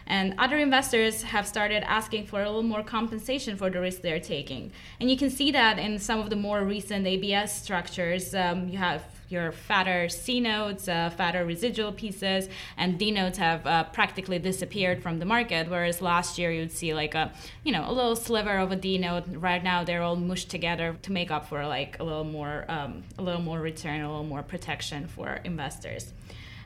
And 0.10 0.34
other 0.40 0.58
investors 0.58 1.22
have 1.22 1.48
started 1.48 1.84
asking 1.84 2.26
for 2.26 2.42
a 2.42 2.46
little 2.48 2.64
more 2.64 2.84
compensation 2.84 3.56
for 3.56 3.70
the 3.70 3.80
risk 3.80 4.02
they're 4.02 4.20
taking. 4.20 4.72
And 5.00 5.10
you 5.10 5.16
can 5.16 5.30
see 5.30 5.52
that 5.52 5.78
in 5.78 6.00
some 6.00 6.20
of 6.20 6.32
the 6.32 6.36
more 6.36 6.64
recent 6.64 7.06
ABS 7.06 7.62
structures. 7.62 8.34
Um, 8.34 8.68
you 8.70 8.80
have 8.80 9.04
your 9.30 9.52
fatter 9.52 10.10
C 10.10 10.40
notes, 10.40 10.88
uh, 10.88 11.12
fatter 11.12 11.46
residual 11.46 11.92
pieces, 11.92 12.50
and 12.78 12.98
D 12.98 13.12
notes 13.12 13.38
have 13.38 13.66
uh, 13.68 13.84
practically 13.84 14.40
disappeared 14.40 15.04
from 15.04 15.20
the 15.20 15.26
market. 15.26 15.70
Whereas 15.70 16.02
last 16.02 16.40
year 16.40 16.52
you'd 16.52 16.72
see 16.72 16.96
like 16.96 17.14
a, 17.14 17.32
you 17.64 17.72
know, 17.72 17.88
a 17.88 17.94
little 17.94 18.16
sliver 18.16 18.58
of 18.58 18.72
a 18.72 18.76
D 18.76 18.98
note. 18.98 19.26
Right 19.28 19.64
now 19.64 19.84
they're 19.84 20.02
all 20.02 20.16
mushed 20.16 20.50
together 20.50 20.98
to 21.04 21.12
make 21.12 21.30
up 21.30 21.48
for 21.48 21.68
like 21.68 22.00
a 22.00 22.04
little 22.04 22.24
more, 22.24 22.66
um, 22.68 23.04
a 23.20 23.22
little 23.22 23.42
more 23.42 23.60
return, 23.60 24.02
a 24.02 24.10
little 24.10 24.26
more 24.26 24.42
protection 24.42 25.08
for 25.08 25.40
investors. 25.44 26.14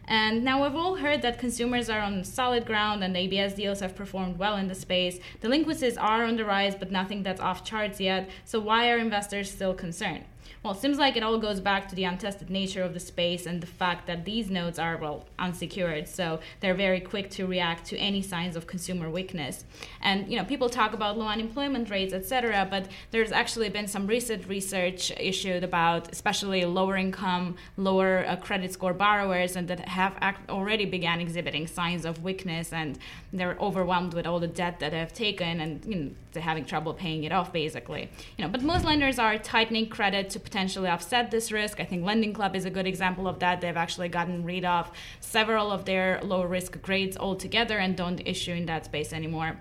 And 0.06 0.44
now 0.44 0.64
we've 0.64 0.76
all 0.76 0.96
heard 0.96 1.22
that 1.22 1.40
consumers 1.40 1.90
are 1.90 2.00
on 2.00 2.24
solid 2.24 2.66
ground 2.66 3.04
and 3.04 3.16
ABS 3.16 3.54
deals 3.54 3.80
have 3.80 3.96
performed 3.96 4.38
well 4.38 4.58
in 4.58 4.68
the 4.68 4.76
space. 4.76 5.20
Delinquencies 5.42 5.98
are 5.98 6.24
on 6.24 6.36
the 6.36 6.46
rise, 6.46 6.76
but 6.76 6.92
nothing 6.92 7.24
that's 7.24 7.42
off 7.42 7.64
charts 7.64 8.00
yet. 8.00 8.30
So 8.46 8.60
why 8.60 8.92
are 8.92 8.98
investors 8.98 9.50
still 9.50 9.74
concerned? 9.74 10.26
Well, 10.64 10.72
it 10.72 10.80
seems 10.80 10.98
like 10.98 11.18
it 11.18 11.24
all 11.24 11.38
goes 11.40 11.60
back 11.60 11.90
to 11.90 11.96
the 11.96 12.06
untested 12.06 12.50
nature 12.50 12.84
of 12.84 12.94
the 12.94 13.00
space 13.02 13.46
and 13.46 13.60
the 13.60 13.68
fact 13.68 14.08
that 14.08 14.24
these 14.24 14.50
notes 14.50 14.80
are, 14.80 14.96
well, 14.96 15.26
unsecured. 15.38 16.08
So 16.08 16.40
they're 16.62 16.74
very 16.74 17.02
quick 17.02 17.30
to 17.32 17.46
react 17.46 17.86
to 17.88 17.98
any 17.98 18.22
signs 18.22 18.56
of 18.56 18.66
consumer 18.66 19.10
weakness. 19.10 19.66
And, 20.02 20.26
you 20.30 20.38
know, 20.38 20.46
people 20.46 20.70
talk 20.70 20.94
about 20.94 21.18
low 21.18 21.28
unemployment 21.28 21.90
rates, 21.90 22.14
etc., 22.14 22.66
but 22.72 22.88
there's 23.12 23.34
actually 23.34 23.68
been 23.68 23.88
some 23.88 24.08
recent 24.08 24.48
research 24.48 25.12
issued 25.20 25.66
about 25.66 26.10
especially 26.14 26.64
lower 26.64 26.96
income, 26.96 27.58
lower 27.76 28.26
uh, 28.26 28.38
credit 28.38 28.72
score 28.72 28.94
borrowers 28.94 29.58
and 29.58 29.68
that 29.68 29.86
have 29.90 30.16
act- 30.22 30.50
already 30.50 30.86
began 30.86 31.20
exhibiting 31.20 31.68
signs 31.68 32.06
of 32.06 32.24
weakness 32.24 32.72
and 32.72 32.98
they're 33.34 33.58
overwhelmed 33.60 34.14
with 34.14 34.26
all 34.26 34.40
the 34.40 34.48
debt 34.48 34.80
that 34.80 34.92
they've 34.92 35.14
taken 35.14 35.60
and, 35.60 35.84
you 35.84 35.96
know, 35.96 36.12
they're 36.32 36.42
having 36.42 36.66
trouble 36.66 36.94
paying 36.94 37.24
it 37.26 37.32
off 37.32 37.54
basically. 37.54 38.10
You 38.38 38.46
know, 38.46 38.50
but 38.50 38.62
most 38.64 38.86
lenders 38.86 39.20
are 39.20 39.38
tightening 39.38 39.90
credit 39.90 40.30
to 40.32 40.40
potentially 40.54 40.88
offset 40.88 41.32
this 41.32 41.52
risk. 41.52 41.80
I 41.80 41.84
think 41.84 42.06
Lending 42.06 42.32
Club 42.32 42.56
is 42.56 42.66
a 42.66 42.70
good 42.70 42.86
example 42.86 43.28
of 43.28 43.40
that. 43.40 43.60
They've 43.60 43.76
actually 43.76 44.10
gotten 44.10 44.44
rid 44.44 44.64
of 44.64 44.92
several 45.20 45.72
of 45.72 45.86
their 45.86 46.22
low 46.22 46.44
risk 46.44 46.80
grades 46.84 47.18
altogether 47.18 47.80
and 47.80 47.98
don't 47.98 48.22
issue 48.24 48.52
in 48.52 48.68
that 48.68 48.86
space 48.86 49.14
anymore. 49.14 49.58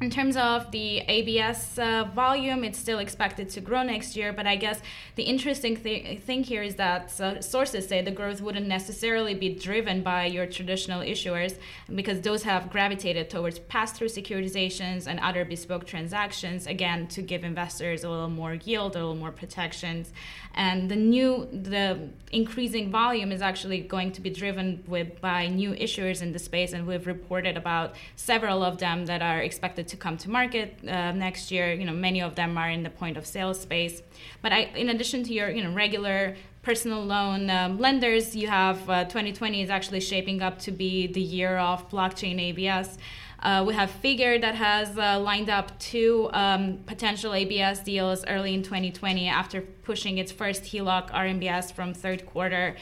In 0.00 0.10
terms 0.10 0.36
of 0.36 0.70
the 0.70 1.00
ABS 1.00 1.76
uh, 1.76 2.08
volume, 2.14 2.62
it's 2.62 2.78
still 2.78 3.00
expected 3.00 3.50
to 3.50 3.60
grow 3.60 3.82
next 3.82 4.14
year, 4.14 4.32
but 4.32 4.46
I 4.46 4.54
guess 4.54 4.80
the 5.16 5.24
interesting 5.24 5.74
thi- 5.74 6.20
thing 6.24 6.44
here 6.44 6.62
is 6.62 6.76
that 6.76 7.20
uh, 7.20 7.40
sources 7.40 7.88
say 7.88 8.00
the 8.00 8.12
growth 8.12 8.40
wouldn't 8.40 8.68
necessarily 8.68 9.34
be 9.34 9.56
driven 9.56 10.04
by 10.04 10.26
your 10.26 10.46
traditional 10.46 11.00
issuers 11.00 11.58
because 11.92 12.20
those 12.20 12.44
have 12.44 12.70
gravitated 12.70 13.28
towards 13.28 13.58
pass 13.58 13.90
through 13.90 14.06
securitizations 14.06 15.08
and 15.08 15.18
other 15.18 15.44
bespoke 15.44 15.84
transactions, 15.84 16.68
again, 16.68 17.08
to 17.08 17.20
give 17.20 17.42
investors 17.42 18.04
a 18.04 18.08
little 18.08 18.30
more 18.30 18.54
yield, 18.54 18.94
a 18.94 19.00
little 19.00 19.16
more 19.16 19.32
protections. 19.32 20.12
And 20.54 20.88
the 20.88 20.96
new, 20.96 21.48
the 21.50 22.08
increasing 22.30 22.92
volume 22.92 23.32
is 23.32 23.42
actually 23.42 23.80
going 23.80 24.12
to 24.12 24.20
be 24.20 24.30
driven 24.30 24.84
with 24.86 25.20
by 25.20 25.48
new 25.48 25.72
issuers 25.72 26.22
in 26.22 26.32
the 26.32 26.38
space, 26.38 26.72
and 26.72 26.86
we've 26.86 27.08
reported 27.08 27.56
about 27.56 27.96
several 28.14 28.62
of 28.62 28.78
them 28.78 29.06
that 29.06 29.22
are 29.22 29.40
expected 29.40 29.87
to 29.88 29.96
come 29.96 30.16
to 30.18 30.30
market 30.30 30.78
uh, 30.86 31.12
next 31.12 31.50
year. 31.50 31.72
You 31.72 31.84
know, 31.84 31.92
many 31.92 32.20
of 32.20 32.34
them 32.34 32.56
are 32.56 32.70
in 32.70 32.82
the 32.82 32.90
point 32.90 33.16
of 33.16 33.26
sale 33.26 33.54
space. 33.54 34.02
But 34.42 34.52
I, 34.52 34.70
in 34.74 34.88
addition 34.88 35.24
to 35.24 35.32
your, 35.32 35.50
you 35.50 35.62
know, 35.62 35.72
regular 35.72 36.36
personal 36.62 37.04
loan 37.04 37.50
um, 37.50 37.78
lenders, 37.78 38.36
you 38.36 38.48
have 38.48 38.88
uh, 38.90 39.04
2020 39.04 39.62
is 39.62 39.70
actually 39.70 40.00
shaping 40.00 40.42
up 40.42 40.58
to 40.60 40.70
be 40.70 41.06
the 41.06 41.20
year 41.20 41.58
of 41.58 41.88
blockchain 41.90 42.40
ABS. 42.40 42.98
Uh, 43.40 43.64
we 43.66 43.72
have 43.72 43.90
Figure 43.90 44.38
that 44.38 44.56
has 44.56 44.98
uh, 44.98 45.18
lined 45.20 45.48
up 45.48 45.78
two 45.78 46.28
um, 46.32 46.78
potential 46.86 47.34
ABS 47.34 47.80
deals 47.80 48.24
early 48.26 48.52
in 48.52 48.62
2020 48.62 49.28
after 49.28 49.60
pushing 49.60 50.18
its 50.18 50.32
first 50.32 50.64
HELOC 50.64 51.10
RMBS 51.10 51.72
from 51.72 51.94
third 51.94 52.26
quarter 52.26 52.76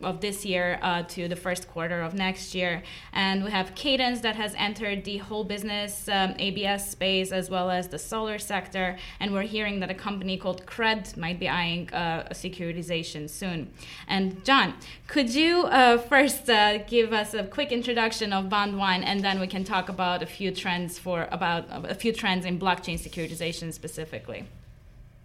of 0.00 0.20
this 0.20 0.44
year 0.44 0.78
uh, 0.82 1.02
to 1.04 1.28
the 1.28 1.36
first 1.36 1.68
quarter 1.68 2.02
of 2.02 2.14
next 2.14 2.54
year. 2.54 2.82
And 3.12 3.44
we 3.44 3.50
have 3.50 3.74
Cadence 3.74 4.20
that 4.20 4.36
has 4.36 4.54
entered 4.56 5.04
the 5.04 5.18
whole 5.18 5.44
business 5.44 6.08
um, 6.08 6.34
ABS 6.38 6.90
space 6.90 7.32
as 7.32 7.50
well 7.50 7.70
as 7.70 7.88
the 7.88 7.98
solar 7.98 8.38
sector. 8.38 8.96
And 9.20 9.32
we're 9.32 9.42
hearing 9.42 9.80
that 9.80 9.90
a 9.90 9.94
company 9.94 10.36
called 10.36 10.66
Cred 10.66 11.16
might 11.16 11.40
be 11.40 11.48
eyeing 11.48 11.92
uh, 11.92 12.28
a 12.30 12.34
securitization 12.34 13.28
soon. 13.28 13.70
And 14.06 14.44
John, 14.44 14.74
could 15.06 15.34
you 15.34 15.64
uh, 15.64 15.98
first 15.98 16.48
uh, 16.48 16.78
give 16.78 17.12
us 17.12 17.34
a 17.34 17.44
quick 17.44 17.72
introduction 17.72 18.32
of 18.32 18.48
Bond 18.48 18.78
One, 18.78 19.02
and 19.02 19.24
then 19.24 19.40
we 19.40 19.46
can 19.46 19.64
talk 19.64 19.88
about 19.88 20.22
a 20.22 20.26
few 20.26 20.50
trends 20.52 20.98
for 20.98 21.28
about 21.30 21.64
a 21.90 21.94
few 21.94 22.12
trends 22.12 22.44
in 22.44 22.58
blockchain 22.58 22.98
securitization 22.98 23.72
specifically. 23.72 24.44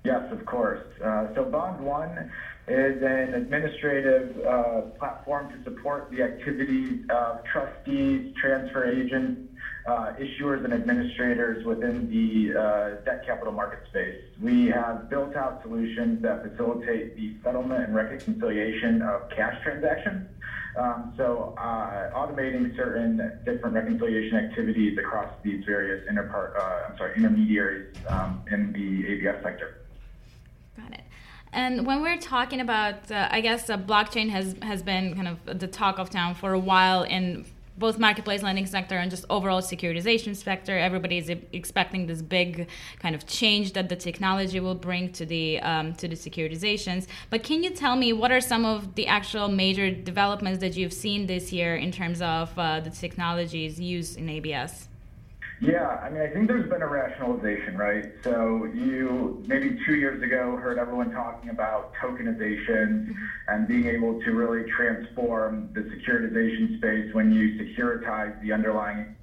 Yes, 0.04 0.32
of 0.32 0.46
course. 0.46 0.84
Uh, 1.04 1.28
so 1.34 1.46
Bond 1.46 1.80
One 1.80 2.32
is 2.68 3.02
an 3.02 3.34
administrative 3.34 4.38
uh, 4.46 4.82
platform 4.98 5.52
to 5.52 5.64
support 5.64 6.10
the 6.12 6.24
activities 6.24 7.06
of 7.10 7.44
trustees, 7.44 8.34
transfer 8.40 8.86
agents, 8.86 9.50
uh, 9.86 10.14
issuers, 10.18 10.64
and 10.64 10.74
administrators 10.74 11.66
within 11.66 12.10
the 12.10 12.58
uh, 12.58 12.90
debt 13.04 13.26
capital 13.26 13.52
market 13.52 13.80
space. 13.90 14.22
We 14.42 14.68
have 14.68 15.10
built 15.10 15.36
out 15.36 15.62
solutions 15.62 16.22
that 16.22 16.44
facilitate 16.44 17.18
the 17.18 17.36
settlement 17.44 17.86
and 17.86 17.96
reconciliation 17.96 19.02
of 19.02 19.30
cash 19.30 19.62
transactions. 19.62 20.30
Um, 20.78 21.14
so 21.18 21.54
uh, 21.58 22.12
automating 22.16 22.76
certain 22.78 23.42
different 23.46 23.76
reconciliation 23.76 24.38
activities 24.38 24.98
across 24.98 25.30
these 25.44 25.64
various 25.66 26.08
interpart, 26.10 26.58
uh, 26.58 26.90
I'm 26.90 26.98
sorry, 26.98 27.16
intermediaries 27.18 27.96
um, 28.08 28.42
in 28.50 28.72
the 28.72 29.08
ABS 29.08 29.44
sector. 29.44 29.82
Got 30.78 30.94
it. 30.94 31.02
And 31.54 31.86
when 31.86 32.02
we're 32.02 32.18
talking 32.18 32.60
about, 32.60 33.12
uh, 33.12 33.28
I 33.32 33.42
guess 33.42 33.70
uh, 33.70 33.78
blockchain 33.78 34.30
has 34.30 34.56
has 34.64 34.82
been 34.82 35.16
kind 35.16 35.28
of 35.28 35.60
the 35.60 35.68
talk 35.68 36.00
of 36.00 36.10
town 36.10 36.34
for 36.36 36.54
a 36.54 36.60
while 36.60 37.04
in 37.04 37.46
both 37.78 37.98
marketplace 37.98 38.44
lending 38.44 38.66
sector 38.66 38.98
and 38.98 39.10
just 39.10 39.26
overall 39.30 39.62
securitization 39.62 40.36
sector. 40.36 40.78
Everybody 40.78 41.18
is 41.18 41.30
expecting 41.52 42.08
this 42.08 42.22
big 42.22 42.68
kind 43.00 43.16
of 43.16 43.26
change 43.26 43.74
that 43.74 43.90
the 43.90 43.96
technology 43.96 44.60
will 44.60 44.76
bring 44.76 45.12
to 45.14 45.26
the 45.26 45.60
um, 45.60 45.94
to 45.96 46.08
the 46.08 46.16
securitizations. 46.16 47.08
But 47.30 47.44
can 47.44 47.64
you 47.64 47.70
tell 47.70 47.96
me 47.96 48.14
what 48.14 48.32
are 48.32 48.42
some 48.42 48.66
of 48.66 48.96
the 48.96 49.08
actual 49.08 49.48
major 49.48 49.92
developments 49.92 50.60
that 50.60 50.76
you've 50.76 50.94
seen 50.94 51.28
this 51.28 51.52
year 51.52 51.76
in 51.76 51.92
terms 51.92 52.22
of 52.22 52.58
uh, 52.58 52.80
the 52.80 52.90
technologies 52.90 53.80
used 53.80 54.18
in 54.18 54.30
ABS? 54.30 54.88
Yeah, 55.64 55.98
I 56.04 56.10
mean, 56.10 56.22
I 56.22 56.28
think 56.28 56.50
there's 56.50 56.68
been 56.68 56.82
a 56.82 56.88
rationalization, 56.88 57.78
right? 57.78 58.04
So 58.22 58.66
you 58.66 59.42
maybe 59.48 59.74
two 59.86 59.96
years 59.96 60.22
ago 60.22 60.58
heard 60.58 60.78
everyone 60.78 61.10
talking 61.10 61.52
about 61.52 61.94
tokenization 61.94 63.16
and 63.48 63.66
being 63.66 63.88
able 63.88 64.20
to 64.26 64.32
really 64.34 64.66
transform 64.66 65.70
the 65.74 65.84
securitization 65.84 66.76
space 66.76 67.14
when 67.14 67.32
you 67.32 67.48
securitize 67.52 68.38
the 68.42 68.52
underlying. 68.52 69.16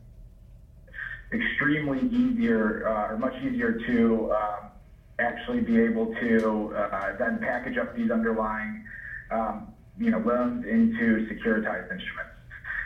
Extremely 1.31 2.07
easier, 2.07 2.88
uh, 2.88 3.12
or 3.12 3.18
much 3.18 3.35
easier 3.42 3.72
to 3.87 4.33
um, 4.33 4.70
actually 5.18 5.61
be 5.61 5.79
able 5.79 6.07
to 6.20 6.72
uh, 6.74 7.12
then 7.18 7.38
package 7.38 7.76
up 7.76 7.94
these 7.94 8.11
underlying, 8.11 8.81
um, 9.31 9.66
you 9.98 10.11
know, 10.11 10.18
loans 10.20 10.64
into 10.64 11.20
securitized 11.29 11.92
instruments. 11.92 12.30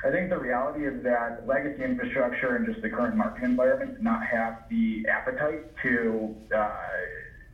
I 0.04 0.10
think 0.10 0.28
the 0.28 0.36
reality 0.36 0.86
is 0.86 1.02
that 1.02 1.46
legacy 1.46 1.82
infrastructure 1.82 2.56
and 2.56 2.66
just 2.66 2.82
the 2.82 2.90
current 2.90 3.16
market 3.16 3.42
environment 3.42 3.96
do 3.96 4.02
not 4.02 4.22
have 4.22 4.56
the 4.68 5.06
appetite 5.08 5.64
to 5.82 6.36
uh, 6.54 6.68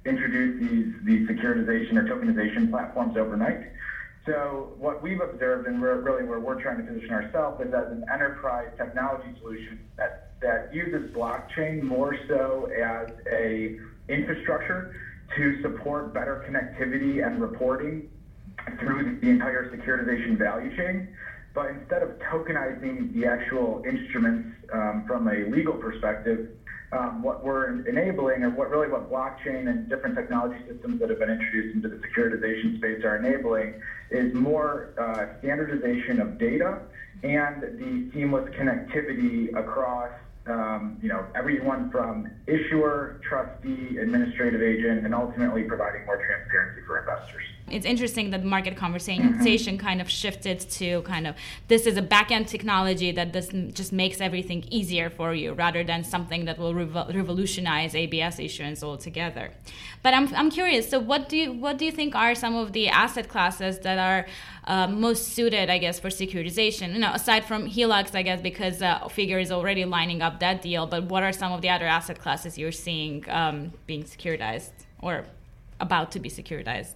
introduce 0.04 0.58
these, 0.58 0.88
these 1.04 1.28
securitization 1.28 1.96
or 1.96 2.02
tokenization 2.02 2.68
platforms 2.68 3.16
overnight. 3.16 3.60
So 4.26 4.72
what 4.76 5.00
we've 5.00 5.20
observed, 5.20 5.66
and 5.66 5.80
we're 5.80 5.98
really 5.98 6.24
where 6.24 6.40
we're 6.40 6.60
trying 6.60 6.78
to 6.78 6.82
position 6.82 7.12
ourselves, 7.12 7.60
is 7.60 7.72
as 7.72 7.88
an 7.92 8.02
enterprise 8.12 8.70
technology 8.76 9.32
solution 9.38 9.78
that, 9.96 10.16
that 10.40 10.72
uses 10.72 11.08
blockchain 11.12 11.80
more 11.80 12.16
so 12.26 12.68
as 12.76 13.08
a 13.30 13.70
infrastructure 14.08 14.88
to 15.36 15.52
support 15.62 16.12
better 16.12 16.36
connectivity 16.48 17.24
and 17.24 17.40
reporting 17.40 18.02
through 18.78 19.16
the 19.20 19.30
entire 19.30 19.64
securitization 19.64 20.36
value 20.36 20.74
chain. 20.76 21.06
But 21.54 21.70
instead 21.70 22.02
of 22.02 22.10
tokenizing 22.18 23.12
the 23.12 23.26
actual 23.26 23.82
instruments 23.84 24.46
um, 24.72 25.04
from 25.06 25.26
a 25.28 25.44
legal 25.44 25.74
perspective, 25.74 26.46
um, 26.92 27.22
what 27.22 27.42
we're 27.42 27.68
enabling, 27.86 28.42
or 28.42 28.50
what 28.50 28.68
really 28.70 28.88
what 28.88 29.08
blockchain 29.08 29.68
and 29.70 29.88
different 29.88 30.16
technology 30.16 30.56
systems 30.66 30.98
that 30.98 31.08
have 31.08 31.18
been 31.18 31.30
introduced 31.30 31.74
into 31.74 31.88
the 31.88 31.96
securitization 31.96 32.74
space 32.74 32.98
are 33.04 33.16
enabling, 33.16 33.74
is 34.10 34.32
more 34.32 34.88
uh, 34.96 35.26
standardization 35.38 36.20
of 36.20 36.36
data 36.38 36.80
and 37.22 37.62
the 37.62 38.02
seamless 38.12 38.44
connectivity 38.56 39.48
across 39.56 40.10
um, 40.46 40.96
you 41.00 41.08
know, 41.08 41.26
everyone 41.34 41.84
from 41.90 42.26
issuer, 42.46 43.14
trustee, 43.22 43.98
administrative 43.98 44.62
agent, 44.62 45.04
and 45.04 45.14
ultimately 45.14 45.62
providing 45.62 46.04
more 46.04 46.16
transparency 46.16 46.80
for 46.86 46.98
investors. 46.98 47.42
It's 47.70 47.86
interesting 47.86 48.30
that 48.30 48.44
market 48.44 48.76
conversation 48.76 49.38
mm-hmm. 49.38 49.76
kind 49.76 50.00
of 50.00 50.10
shifted 50.10 50.60
to 50.78 51.02
kind 51.02 51.26
of 51.26 51.36
this 51.68 51.86
is 51.86 51.96
a 51.96 52.02
back-end 52.02 52.48
technology 52.48 53.12
that 53.12 53.32
this 53.32 53.48
just 53.72 53.92
makes 53.92 54.20
everything 54.20 54.64
easier 54.70 55.10
for 55.10 55.34
you 55.34 55.52
rather 55.52 55.84
than 55.84 56.04
something 56.04 56.44
that 56.44 56.58
will 56.58 56.74
revo- 56.74 57.14
revolutionize 57.14 57.94
ABS 57.94 58.38
issuance 58.38 58.82
altogether. 58.82 59.50
But 60.02 60.14
I'm, 60.14 60.34
I'm 60.34 60.50
curious. 60.50 60.88
So 60.88 60.98
what 60.98 61.28
do 61.28 61.36
you 61.36 61.52
what 61.52 61.78
do 61.78 61.84
you 61.84 61.92
think 61.92 62.14
are 62.14 62.34
some 62.34 62.56
of 62.56 62.72
the 62.72 62.88
asset 62.88 63.28
classes 63.28 63.78
that 63.80 63.98
are 63.98 64.26
uh, 64.64 64.86
most 64.86 65.28
suited, 65.28 65.68
I 65.70 65.78
guess, 65.78 66.00
for 66.00 66.08
securitization? 66.08 66.94
You 66.94 67.00
know, 67.00 67.12
aside 67.12 67.44
from 67.44 67.68
HELOCs, 67.68 68.14
I 68.14 68.22
guess, 68.22 68.40
because 68.40 68.82
uh, 68.82 69.08
Figure 69.08 69.38
is 69.38 69.52
already 69.52 69.84
lining 69.84 70.22
up 70.22 70.40
that 70.40 70.62
deal. 70.62 70.86
But 70.86 71.04
what 71.04 71.22
are 71.22 71.32
some 71.32 71.52
of 71.52 71.60
the 71.60 71.68
other 71.68 71.86
asset 71.86 72.18
classes 72.18 72.56
you're 72.56 72.72
seeing 72.72 73.28
um, 73.28 73.72
being 73.86 74.04
securitized 74.04 74.70
or 75.00 75.24
about 75.80 76.12
to 76.12 76.20
be 76.20 76.30
securitized? 76.30 76.94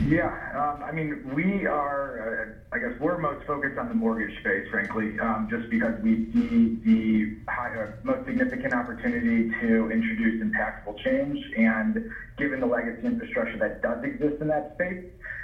Yeah, 0.00 0.30
um, 0.54 0.82
I 0.82 0.92
mean, 0.92 1.18
we 1.34 1.66
are, 1.66 2.46
uh, 2.46 2.74
I 2.74 2.78
guess 2.78 2.92
we're 3.00 3.18
most 3.18 3.44
focused 3.44 3.76
on 3.76 3.88
the 3.88 3.94
mortgage 3.94 4.30
space, 4.38 4.62
frankly, 4.70 5.18
um, 5.18 5.48
just 5.50 5.68
because 5.68 5.94
we 6.00 6.16
see 6.32 6.70
the 6.84 7.26
high, 7.50 7.74
uh, 7.74 7.88
most 8.02 8.24
significant 8.24 8.74
opportunity 8.74 9.44
to 9.60 9.90
introduce 9.90 10.40
impactful 10.40 10.96
change. 11.04 11.38
And 11.56 12.00
given 12.36 12.60
the 12.60 12.66
legacy 12.66 13.06
infrastructure 13.06 13.58
that 13.58 13.80
does 13.80 13.98
exist 14.02 14.36
in 14.40 14.46
that 14.48 14.64
space, 14.74 14.98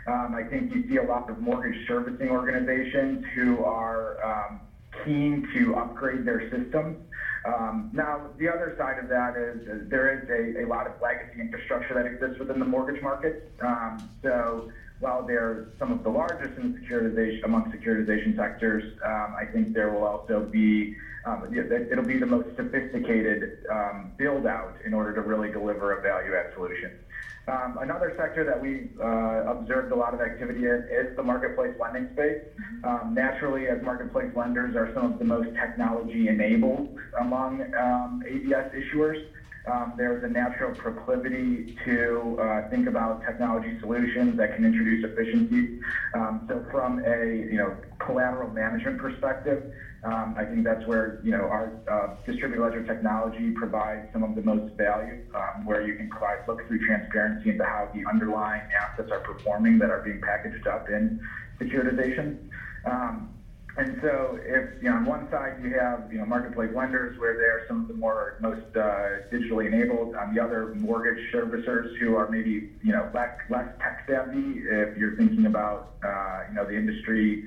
um, 0.07 0.35
I 0.35 0.45
think 0.45 0.71
you 0.71 0.81
see 0.89 0.97
a 0.97 1.03
lot 1.03 1.29
of 1.29 1.41
mortgage 1.41 1.77
servicing 1.87 2.31
organizations 2.31 3.19
who 3.35 3.63
are 3.65 4.17
um, 4.25 4.61
keen 5.05 5.43
to 5.53 5.75
upgrade 5.75 6.25
their 6.25 6.41
systems. 6.49 6.97
Um, 7.45 7.91
now, 7.93 8.31
the 8.39 8.49
other 8.49 8.75
side 8.79 8.99
of 8.99 9.09
that 9.11 9.37
is, 9.37 9.69
is 9.69 9.91
there 9.91 10.09
is 10.17 10.29
a, 10.31 10.65
a, 10.65 10.67
lot 10.67 10.87
of 10.87 10.95
legacy 11.03 11.41
infrastructure 11.41 11.93
that 11.95 12.07
exists 12.07 12.39
within 12.39 12.59
the 12.59 12.65
mortgage 12.65 13.03
market. 13.03 13.53
Um, 13.61 14.09
so 14.23 14.71
while 15.01 15.27
they're 15.27 15.67
some 15.79 15.93
of 15.93 16.03
the 16.03 16.09
largest 16.09 16.57
in 16.59 16.73
securitization 16.73 17.45
among 17.45 17.71
securitization 17.71 18.35
sectors, 18.37 18.83
um, 19.05 19.35
I 19.39 19.45
think 19.45 19.75
there 19.75 19.93
will 19.93 20.05
also 20.05 20.41
be 20.41 20.97
um, 21.27 21.55
it'll 21.55 22.05
be 22.05 22.19
the 22.19 22.27
most 22.27 22.55
sophisticated 22.57 23.65
um, 23.71 24.13
build 24.19 24.47
out 24.47 24.77
in 24.85 24.93
order 24.93 25.15
to 25.15 25.23
really 25.23 25.51
deliver 25.51 25.99
a 25.99 26.03
value 26.03 26.35
add 26.35 26.53
solution. 26.55 26.99
Um, 27.47 27.79
another 27.81 28.15
sector 28.17 28.43
that 28.45 28.61
we've 28.61 28.91
uh, 28.99 29.53
observed 29.53 29.93
a 29.93 29.95
lot 29.95 30.15
of 30.15 30.21
activity 30.21 30.65
in 30.65 30.89
is 30.91 31.15
the 31.17 31.23
marketplace 31.23 31.75
lending 31.79 32.09
space. 32.15 32.41
Mm-hmm. 32.41 32.85
Um, 32.85 33.15
naturally, 33.15 33.69
as 33.69 33.83
marketplace 33.83 34.33
lenders 34.35 34.75
are 34.77 34.93
some 34.95 35.13
of 35.13 35.19
the 35.19 35.27
most 35.27 35.55
technology 35.55 36.29
enabled 36.29 36.97
among 37.21 37.75
um, 37.75 38.23
ABS 38.27 38.73
issuers, 38.73 39.27
um, 39.67 39.95
there's 39.97 40.23
a 40.23 40.29
natural 40.29 40.75
proclivity 40.75 41.77
to 41.87 42.39
uh, 42.39 42.69
think 42.69 42.87
about 42.87 43.25
technology 43.25 43.79
solutions 43.81 44.37
that 44.37 44.55
can 44.55 44.65
introduce 44.65 45.05
efficiencies. 45.05 45.81
Um, 46.13 46.45
so, 46.49 46.67
from 46.71 47.03
a 47.05 47.49
you 47.51 47.57
know 47.57 47.75
collateral 48.07 48.51
management 48.51 48.99
perspective, 48.99 49.73
um, 50.05 50.35
I 50.37 50.45
think 50.45 50.65
that's 50.65 50.87
where 50.87 51.21
you 51.23 51.33
know 51.33 51.45
our 51.45 51.73
uh, 51.91 52.15
distributed 52.27 52.63
ledger 52.63 52.85
technology 52.85 53.53
provides 53.53 54.07
some 54.13 54.23
of 54.23 54.35
the 54.35 54.43
most 54.43 54.75
value, 54.75 55.25
um, 55.35 55.65
where 55.65 55.87
you 55.87 55.97
can 55.97 56.11
provide 56.11 56.47
look-through 56.47 56.85
transparency 56.87 57.51
into 57.51 57.65
how 57.65 57.89
the 57.95 58.05
underlying 58.09 58.63
assets 58.79 59.11
are 59.11 59.21
performing 59.21 59.79
that 59.79 59.91
are 59.91 60.03
being 60.03 60.21
packaged 60.21 60.67
up 60.67 60.89
in 60.91 61.21
securitization. 61.59 62.37
Um, 62.85 63.31
and 63.77 63.99
so, 64.03 64.39
if 64.43 64.83
you 64.83 64.89
know, 64.89 64.97
on 64.97 65.05
one 65.05 65.29
side 65.31 65.57
you 65.61 65.77
have 65.79 66.13
you 66.13 66.19
know 66.19 66.27
marketplace 66.27 66.71
lenders 66.75 67.19
where 67.19 67.35
they're 67.35 67.65
some 67.67 67.83
of 67.83 67.89
the 67.89 67.95
more 67.95 68.37
most 68.41 68.77
uh, 68.77 69.25
digitally 69.33 69.67
enabled, 69.67 70.15
on 70.15 70.35
the 70.35 70.41
other 70.41 70.75
mortgage 70.77 71.19
servicers 71.33 71.97
who 71.99 72.15
are 72.15 72.29
maybe 72.29 72.71
you 72.83 72.93
know 72.93 73.11
less 73.15 73.31
less 73.49 73.67
tech 73.81 74.05
savvy. 74.07 74.63
If 74.69 74.97
you're 74.97 75.17
thinking 75.17 75.47
about 75.47 75.95
uh, 76.05 76.43
you 76.49 76.55
know 76.55 76.67
the 76.67 76.77
industry 76.77 77.47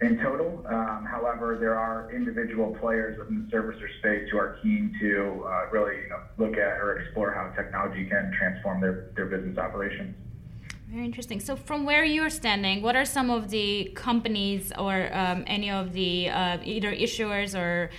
in 0.00 0.18
total. 0.18 0.64
Um, 0.68 1.06
however, 1.08 1.56
there 1.58 1.78
are 1.78 2.10
individual 2.12 2.76
players 2.80 3.18
within 3.18 3.46
the 3.48 3.56
servicer 3.56 3.88
space 3.98 4.28
who 4.30 4.38
are 4.38 4.58
keen 4.62 4.94
to 5.00 5.44
uh, 5.46 5.66
really 5.70 5.96
you 6.02 6.08
know, 6.10 6.20
look 6.38 6.54
at 6.54 6.80
or 6.80 6.98
explore 6.98 7.32
how 7.32 7.50
technology 7.54 8.04
can 8.06 8.32
transform 8.36 8.80
their, 8.80 9.10
their 9.14 9.26
business 9.26 9.56
operations. 9.56 10.14
Very 10.88 11.06
interesting. 11.06 11.40
So, 11.40 11.56
from 11.56 11.84
where 11.84 12.04
you're 12.04 12.30
standing, 12.30 12.82
what 12.82 12.94
are 12.94 13.04
some 13.04 13.30
of 13.30 13.50
the 13.50 13.90
companies 13.94 14.70
or 14.78 15.12
um, 15.12 15.42
any 15.46 15.70
of 15.70 15.92
the 15.92 16.28
uh, 16.28 16.58
either 16.62 16.92
issuers 16.92 17.58
or 17.58 17.90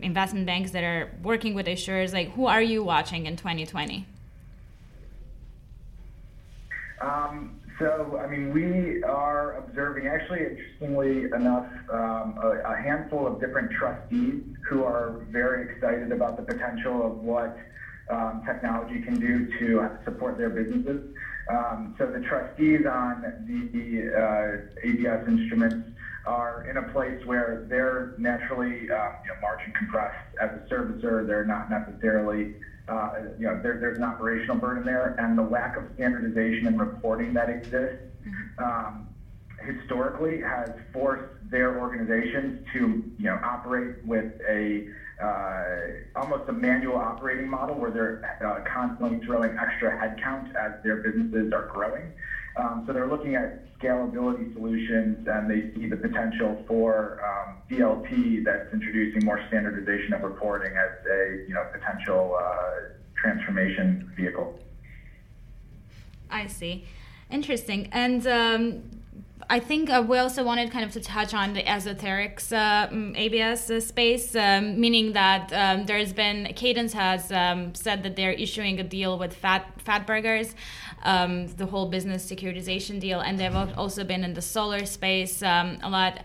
investment 0.00 0.46
banks 0.46 0.70
that 0.70 0.84
are 0.84 1.10
working 1.22 1.54
with 1.54 1.66
issuers? 1.66 2.12
Like, 2.14 2.30
who 2.32 2.46
are 2.46 2.62
you 2.62 2.82
watching 2.82 3.26
in 3.26 3.36
2020? 3.36 4.06
Um, 7.00 7.59
so, 7.80 8.20
I 8.22 8.26
mean, 8.26 8.52
we 8.52 9.02
are 9.04 9.54
observing, 9.54 10.06
actually, 10.06 10.40
interestingly 10.40 11.24
enough, 11.34 11.66
um, 11.90 12.38
a, 12.42 12.60
a, 12.66 12.76
handful 12.76 13.26
of 13.26 13.40
different 13.40 13.72
trustees 13.72 14.42
who 14.68 14.84
are 14.84 15.24
very 15.30 15.68
excited 15.68 16.12
about 16.12 16.36
the 16.36 16.42
potential 16.42 17.06
of 17.06 17.16
what 17.16 17.56
um, 18.10 18.42
technology 18.46 19.00
can 19.00 19.18
do 19.18 19.48
to 19.58 19.88
support 20.04 20.36
their 20.36 20.50
businesses. 20.50 21.14
Um, 21.50 21.94
so 21.98 22.06
the 22.06 22.20
trustees 22.20 22.84
on 22.84 23.22
the 23.48 24.12
uh, 24.14 24.86
ABS 24.86 25.26
instruments 25.26 25.88
are 26.26 26.68
in 26.68 26.76
a 26.76 26.82
place 26.92 27.24
where 27.24 27.66
they're 27.68 28.14
naturally 28.18 28.90
uh, 28.90 29.12
you 29.24 29.28
know, 29.28 29.40
margin 29.40 29.72
compressed 29.72 30.36
as 30.40 30.50
a 30.50 30.72
servicer. 30.72 31.26
They're 31.26 31.46
not 31.46 31.70
necessarily 31.70 32.56
uh, 32.90 33.08
you 33.38 33.46
know, 33.46 33.58
there, 33.62 33.76
there's 33.78 33.96
an 33.96 34.04
operational 34.04 34.56
burden 34.56 34.84
there, 34.84 35.14
and 35.16 35.38
the 35.38 35.42
lack 35.42 35.76
of 35.76 35.84
standardization 35.94 36.66
and 36.66 36.78
reporting 36.78 37.32
that 37.34 37.48
exists 37.48 37.96
um, 38.58 39.06
historically 39.60 40.40
has 40.40 40.70
forced 40.92 41.24
their 41.50 41.74
organizations 41.76 42.52
to, 42.72 42.98
you 43.16 43.24
know, 43.24 43.38
operate 43.42 43.92
with 44.02 44.26
a 44.48 44.82
uh, 45.22 45.64
almost 46.16 46.44
a 46.48 46.52
manual 46.52 46.96
operating 46.96 47.46
model 47.46 47.76
where 47.76 47.90
they're 47.90 48.14
uh, 48.44 48.58
constantly 48.64 49.18
throwing 49.24 49.52
extra 49.60 49.90
headcount 49.90 50.46
as 50.54 50.72
their 50.82 50.96
businesses 50.96 51.52
are 51.52 51.62
growing. 51.62 52.10
Um, 52.56 52.84
so 52.86 52.92
they're 52.92 53.06
looking 53.06 53.36
at 53.36 53.78
scalability 53.78 54.52
solutions, 54.54 55.26
and 55.26 55.50
they 55.50 55.72
see 55.74 55.88
the 55.88 55.96
potential 55.96 56.62
for 56.66 57.20
um, 57.24 57.56
DLT 57.70 58.44
that's 58.44 58.72
introducing 58.72 59.24
more 59.24 59.40
standardization 59.48 60.12
of 60.12 60.22
reporting 60.22 60.72
as 60.76 61.06
a 61.06 61.44
you 61.48 61.54
know 61.54 61.64
potential 61.72 62.36
uh, 62.40 62.94
transformation 63.16 64.12
vehicle. 64.16 64.58
I 66.30 66.46
see. 66.46 66.86
Interesting. 67.30 67.88
And 67.92 68.26
um, 68.26 68.82
I 69.48 69.58
think 69.58 69.90
uh, 69.90 70.04
we 70.06 70.16
also 70.18 70.44
wanted 70.44 70.70
kind 70.70 70.84
of 70.84 70.92
to 70.92 71.00
touch 71.00 71.34
on 71.34 71.54
the 71.54 71.62
esoterics 71.64 72.52
uh, 72.52 72.88
ABS 73.16 73.70
uh, 73.70 73.80
space, 73.80 74.36
um, 74.36 74.80
meaning 74.80 75.12
that 75.12 75.52
um, 75.52 75.86
there's 75.86 76.12
been 76.12 76.52
Cadence 76.54 76.92
has 76.92 77.32
um, 77.32 77.74
said 77.74 78.04
that 78.04 78.14
they're 78.14 78.32
issuing 78.32 78.78
a 78.78 78.84
deal 78.84 79.18
with 79.18 79.34
Fat 79.34 79.66
Fatburgers, 79.84 80.54
um, 81.02 81.46
the 81.48 81.66
whole 81.66 81.88
business 81.88 82.30
securitization 82.30 83.00
deal, 83.00 83.20
and 83.20 83.38
they've 83.38 83.54
also 83.54 84.04
been 84.04 84.24
in 84.24 84.34
the 84.34 84.42
solar 84.42 84.84
space 84.86 85.42
um, 85.42 85.78
a 85.82 85.90
lot 85.90 86.20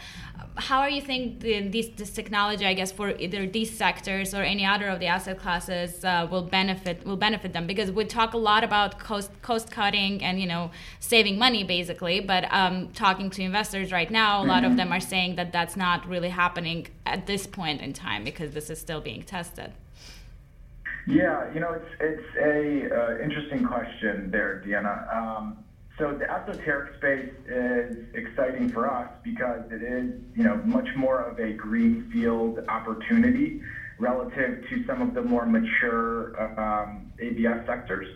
how 0.58 0.80
are 0.80 0.90
you 0.90 1.02
think 1.02 1.42
the, 1.42 1.68
this, 1.68 1.88
this 1.98 2.12
technology, 2.12 2.66
I 2.66 2.74
guess, 2.74 2.92
for 2.92 3.10
either 3.18 3.46
these 3.46 3.76
sectors 3.76 4.34
or 4.34 4.42
any 4.42 4.66
other 4.66 4.88
of 4.88 5.00
the 5.00 5.08
asset 5.08 5.38
classes 5.38 6.04
uh, 6.04 6.28
will 6.30 6.44
benefit 6.44 7.06
will 7.06 7.18
benefit 7.18 7.54
them? 7.54 7.68
Because 7.68 7.92
we 7.92 8.06
talk 8.06 8.34
a 8.34 8.38
lot 8.38 8.64
about 8.64 8.98
cost 9.00 9.32
cost 9.42 9.70
cutting 9.70 10.24
and 10.24 10.40
you 10.40 10.48
know 10.48 10.72
saving 11.00 11.38
money 11.38 11.64
basically, 11.64 12.20
but 12.20 12.46
um, 12.52 12.90
talking 12.90 13.30
to 13.32 13.42
investors 13.42 13.92
right 13.92 14.10
now, 14.10 14.38
a 14.38 14.40
mm-hmm. 14.40 14.50
lot 14.50 14.64
of 14.64 14.70
mm-hmm. 14.70 14.78
them 14.78 14.94
are 14.94 15.00
saying 15.00 15.36
that 15.36 15.52
that's 15.52 15.76
not 15.76 16.08
really 16.08 16.30
happening 16.30 16.88
at 17.06 17.28
this 17.28 17.46
point 17.48 17.82
in 17.82 17.92
time 17.92 18.24
because 18.24 18.54
this 18.54 18.70
is 18.70 18.80
still 18.80 19.02
being 19.02 19.24
tested. 19.24 19.74
Yeah, 21.08 21.54
you 21.54 21.60
know, 21.60 21.74
it's 21.74 21.92
it's 22.00 22.36
a 22.38 22.96
uh, 22.96 23.24
interesting 23.24 23.64
question 23.64 24.32
there, 24.32 24.64
Deanna. 24.66 25.14
Um, 25.16 25.64
so 26.00 26.14
the 26.14 26.30
esoteric 26.30 26.96
space 26.98 27.32
is 27.48 27.98
exciting 28.14 28.70
for 28.70 28.90
us 28.90 29.10
because 29.24 29.62
it 29.72 29.82
is, 29.82 30.12
you 30.36 30.44
know, 30.44 30.58
much 30.66 30.88
more 30.96 31.22
of 31.22 31.40
a 31.40 31.54
greenfield 31.54 32.60
opportunity 32.68 33.62
relative 33.98 34.68
to 34.70 34.86
some 34.86 35.02
of 35.02 35.14
the 35.14 35.22
more 35.22 35.46
mature 35.46 36.60
um, 36.60 37.14
ABS 37.20 37.66
sectors. 37.66 38.08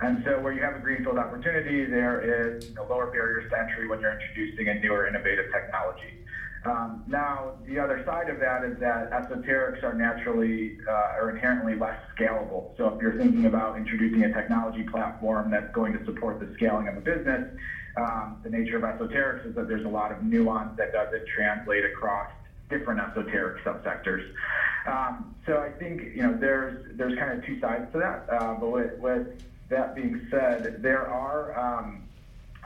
And 0.00 0.22
so 0.24 0.38
where 0.40 0.52
you 0.52 0.62
have 0.62 0.76
a 0.76 0.80
greenfield 0.80 1.18
opportunity, 1.18 1.86
there 1.86 2.20
is 2.56 2.70
know, 2.74 2.86
lower 2.88 3.06
barriers 3.06 3.50
to 3.50 3.58
entry 3.58 3.88
when 3.88 4.00
you're 4.00 4.12
introducing 4.12 4.68
a 4.68 4.74
newer 4.74 5.06
innovative 5.08 5.46
technology. 5.52 6.23
Um, 6.64 7.04
now, 7.06 7.52
the 7.66 7.78
other 7.78 8.02
side 8.06 8.30
of 8.30 8.40
that 8.40 8.64
is 8.64 8.78
that 8.80 9.10
esoterics 9.10 9.82
are 9.82 9.92
naturally 9.92 10.78
uh, 10.88 11.20
or 11.20 11.30
inherently 11.30 11.74
less 11.74 11.98
scalable. 12.16 12.74
So 12.78 12.88
if 12.88 13.02
you're 13.02 13.18
thinking 13.18 13.44
about 13.44 13.76
introducing 13.76 14.24
a 14.24 14.32
technology 14.32 14.82
platform 14.84 15.50
that's 15.50 15.72
going 15.74 15.92
to 15.92 16.04
support 16.06 16.40
the 16.40 16.52
scaling 16.54 16.88
of 16.88 16.96
a 16.96 17.00
business, 17.00 17.54
um, 17.96 18.40
the 18.42 18.50
nature 18.50 18.76
of 18.76 18.82
esoterics 18.82 19.46
is 19.46 19.54
that 19.56 19.68
there's 19.68 19.84
a 19.84 19.88
lot 19.88 20.10
of 20.10 20.22
nuance 20.22 20.76
that 20.78 20.92
doesn't 20.92 21.26
translate 21.26 21.84
across 21.84 22.30
different 22.70 22.98
esoteric 22.98 23.62
subsectors. 23.62 24.26
Um, 24.86 25.34
so 25.46 25.58
I 25.58 25.70
think 25.70 26.16
you 26.16 26.22
know 26.22 26.36
there's 26.38 26.96
there's 26.96 27.16
kind 27.18 27.38
of 27.38 27.44
two 27.44 27.60
sides 27.60 27.92
to 27.92 27.98
that. 27.98 28.26
Uh, 28.30 28.54
but 28.54 28.70
with, 28.70 28.98
with, 28.98 29.42
that 29.70 29.94
being 29.94 30.26
said, 30.30 30.82
there 30.82 31.06
are 31.08 31.58
um, 31.58 32.02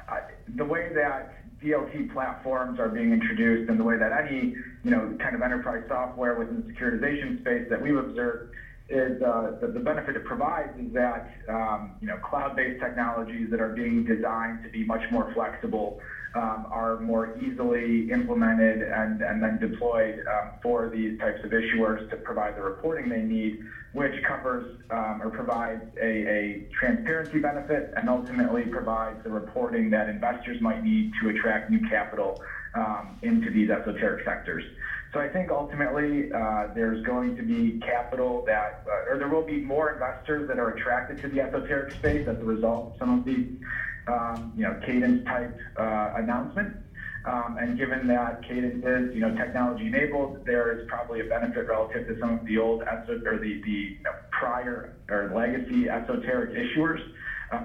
I, 0.09 0.21
the 0.57 0.65
way 0.65 0.91
that 0.95 1.39
DLT 1.63 2.09
platforms 2.11 2.79
are 2.79 2.89
being 2.89 3.13
introduced 3.13 3.69
and 3.69 3.79
the 3.79 3.85
way 3.85 3.97
that 3.97 4.13
any, 4.13 4.53
you 4.83 4.91
know, 4.91 5.13
kind 5.19 5.35
of 5.35 5.43
enterprise 5.43 5.83
software 5.89 6.35
within 6.35 6.65
the 6.65 6.73
securitization 6.73 7.37
space 7.39 7.65
that 7.69 7.81
we've 7.81 7.97
observed 7.97 8.43
is 8.89 9.21
uh, 9.21 9.51
the, 9.61 9.69
the 9.69 9.81
benefit 9.81 10.17
it 10.17 10.25
provides 10.25 10.75
is 10.77 10.91
that, 10.93 11.23
um, 11.49 11.93
you 12.01 12.07
know, 12.07 12.17
cloud-based 12.17 12.79
technologies 12.81 13.49
that 13.51 13.61
are 13.61 13.69
being 13.69 14.03
designed 14.03 14.63
to 14.63 14.69
be 14.71 14.83
much 14.83 15.03
more 15.11 15.27
flexible 15.35 15.95
um, 16.35 16.67
are 16.71 16.97
more 16.97 17.29
easily 17.35 18.07
implemented 18.11 18.83
and, 18.83 19.21
and 19.21 19.43
then 19.43 19.59
deployed 19.59 20.23
um, 20.27 20.55
for 20.63 20.89
these 20.89 21.13
types 21.21 21.39
of 21.45 21.51
issuers 21.51 21.99
to 22.09 22.17
provide 22.17 22.55
the 22.55 22.63
reporting 22.63 23.09
they 23.09 23.23
need, 23.23 23.55
which 23.93 24.23
covers 24.23 24.79
um, 24.91 25.21
or 25.23 25.31
provides 25.31 25.83
a, 26.01 26.05
a, 26.05 26.69
transparency 26.79 27.39
benefit 27.39 27.93
and 27.97 28.09
ultimately 28.09 28.63
provides 28.63 29.23
the 29.25 29.31
reporting 29.31 29.89
that 29.91 30.09
investors 30.09 30.61
might 30.61 30.85
need 30.85 31.11
to 31.23 31.31
attract 31.31 31.71
new 31.71 31.81
capital 31.89 32.43
um, 32.75 33.19
into 33.23 33.51
these 33.51 33.71
esoteric 33.71 34.25
sectors. 34.25 34.63
So 35.13 35.21
I 35.21 35.29
think 35.29 35.51
ultimately 35.51 36.31
uh, 36.33 36.69
there's 36.75 37.05
going 37.07 37.35
to 37.37 37.43
be 37.43 37.81
capital 37.81 38.45
that, 38.47 38.85
uh, 38.87 39.11
or 39.11 39.19
there 39.19 39.29
will 39.29 39.47
be 39.47 39.61
more 39.61 39.93
investors 39.93 40.47
that 40.49 40.59
are 40.59 40.71
attracted 40.71 41.19
to 41.23 41.29
the 41.29 41.41
esoteric 41.41 41.93
space 41.95 42.29
as 42.29 42.37
a 42.37 42.45
result 42.45 42.93
of 42.93 42.99
some 42.99 43.19
of 43.19 43.25
these 43.25 43.49
um, 44.07 44.53
you 44.57 44.65
know, 44.65 44.79
cadence 44.85 45.25
type 45.25 45.59
uh, 45.79 46.13
announcement. 46.17 46.77
Um, 47.29 47.57
and 47.61 47.77
given 47.77 48.07
that 48.07 48.41
Cadence 48.43 48.79
is, 48.83 49.07
you 49.13 49.21
know, 49.21 49.31
technology 49.31 49.87
enabled, 49.87 50.33
there 50.47 50.73
is 50.73 50.79
probably 50.87 51.21
a 51.21 51.25
benefit 51.25 51.67
relative 51.67 52.07
to 52.07 52.15
some 52.19 52.33
of 52.33 52.45
the 52.47 52.57
old 52.57 52.81
eso- 52.91 53.19
or 53.27 53.37
the, 53.39 53.59
the 53.63 53.71
you 53.71 54.03
know, 54.05 54.13
prior 54.31 54.89
or 55.11 55.27
legacy 55.27 55.89
esoteric 55.91 56.53
issuers, 56.53 57.01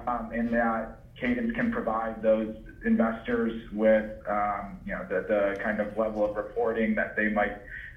um, 0.06 0.30
in 0.32 0.50
that 0.50 0.88
Cadence 1.18 1.50
can 1.52 1.70
provide 1.70 2.20
those 2.20 2.48
investors 2.84 3.54
with, 3.70 4.04
um, 4.28 4.76
you 4.84 4.92
know, 4.92 5.04
the, 5.08 5.22
the 5.26 5.54
kind 5.62 5.80
of 5.80 5.88
level 5.96 6.24
of 6.24 6.34
reporting 6.34 6.94
that 6.96 7.10
they 7.16 7.28
might 7.28 7.54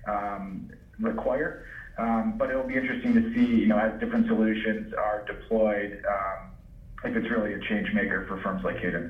um, 0.08 0.64
require. 1.00 1.56
Um, 1.98 2.36
but 2.38 2.50
it'll 2.50 2.64
be 2.64 2.78
interesting 2.78 3.14
to 3.16 3.24
see, 3.34 3.42
you 3.42 3.68
know, 3.68 3.78
as 3.78 3.92
different 4.00 4.28
solutions 4.28 4.88
are 4.98 5.22
deployed, 5.26 5.98
um, 6.08 6.52
if 7.04 7.16
it's 7.16 7.30
really 7.30 7.54
a 7.54 7.60
change 7.60 7.92
maker 7.92 8.24
for 8.26 8.38
firms 8.38 8.62
like 8.64 8.78
Cadence. 8.78 9.10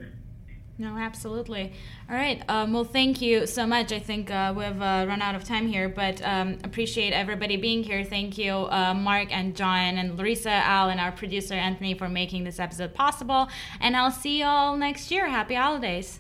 No, 0.79 0.95
absolutely. 0.95 1.73
All 2.07 2.15
right. 2.15 2.43
Um, 2.47 2.71
well, 2.71 2.83
thank 2.83 3.19
you 3.19 3.47
so 3.47 3.65
much. 3.65 3.91
I 3.91 3.97
think 3.97 4.29
uh, 4.29 4.53
we've 4.55 4.79
uh, 4.79 5.05
run 5.07 5.23
out 5.23 5.33
of 5.33 5.43
time 5.43 5.67
here, 5.67 5.89
but 5.89 6.21
um, 6.23 6.59
appreciate 6.63 7.13
everybody 7.13 7.57
being 7.57 7.81
here. 7.81 8.03
Thank 8.03 8.37
you, 8.37 8.51
uh, 8.53 8.93
Mark 8.93 9.35
and 9.35 9.55
John 9.55 9.97
and 9.97 10.15
Larissa, 10.17 10.51
Al, 10.51 10.89
and 10.89 10.99
our 10.99 11.11
producer 11.11 11.55
Anthony 11.55 11.95
for 11.95 12.07
making 12.07 12.43
this 12.43 12.59
episode 12.59 12.93
possible. 12.93 13.47
And 13.79 13.97
I'll 13.97 14.11
see 14.11 14.39
you 14.39 14.45
all 14.45 14.77
next 14.77 15.09
year. 15.09 15.27
Happy 15.27 15.55
holidays. 15.55 16.19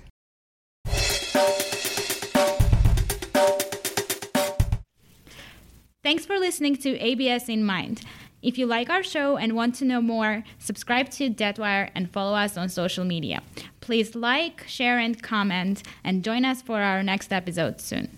Thanks 6.01 6.25
for 6.25 6.39
listening 6.39 6.77
to 6.77 6.97
ABS 6.97 7.47
in 7.47 7.63
Mind. 7.63 8.01
If 8.47 8.57
you 8.57 8.65
like 8.65 8.89
our 8.89 9.03
show 9.03 9.35
and 9.35 9.57
want 9.57 9.75
to 9.75 9.83
know 9.83 10.01
more, 10.01 10.41
subscribe 10.57 11.09
to 11.09 11.29
Debtwire 11.29 11.89
and 11.93 12.09
follow 12.09 12.33
us 12.33 12.55
on 12.55 12.69
social 12.69 13.03
media. 13.03 13.41
Please 13.81 14.15
like, 14.15 14.63
share, 14.69 14.99
and 14.99 15.21
comment, 15.21 15.83
and 16.01 16.23
join 16.23 16.45
us 16.45 16.61
for 16.61 16.81
our 16.81 17.03
next 17.03 17.33
episode 17.33 17.81
soon. 17.81 18.17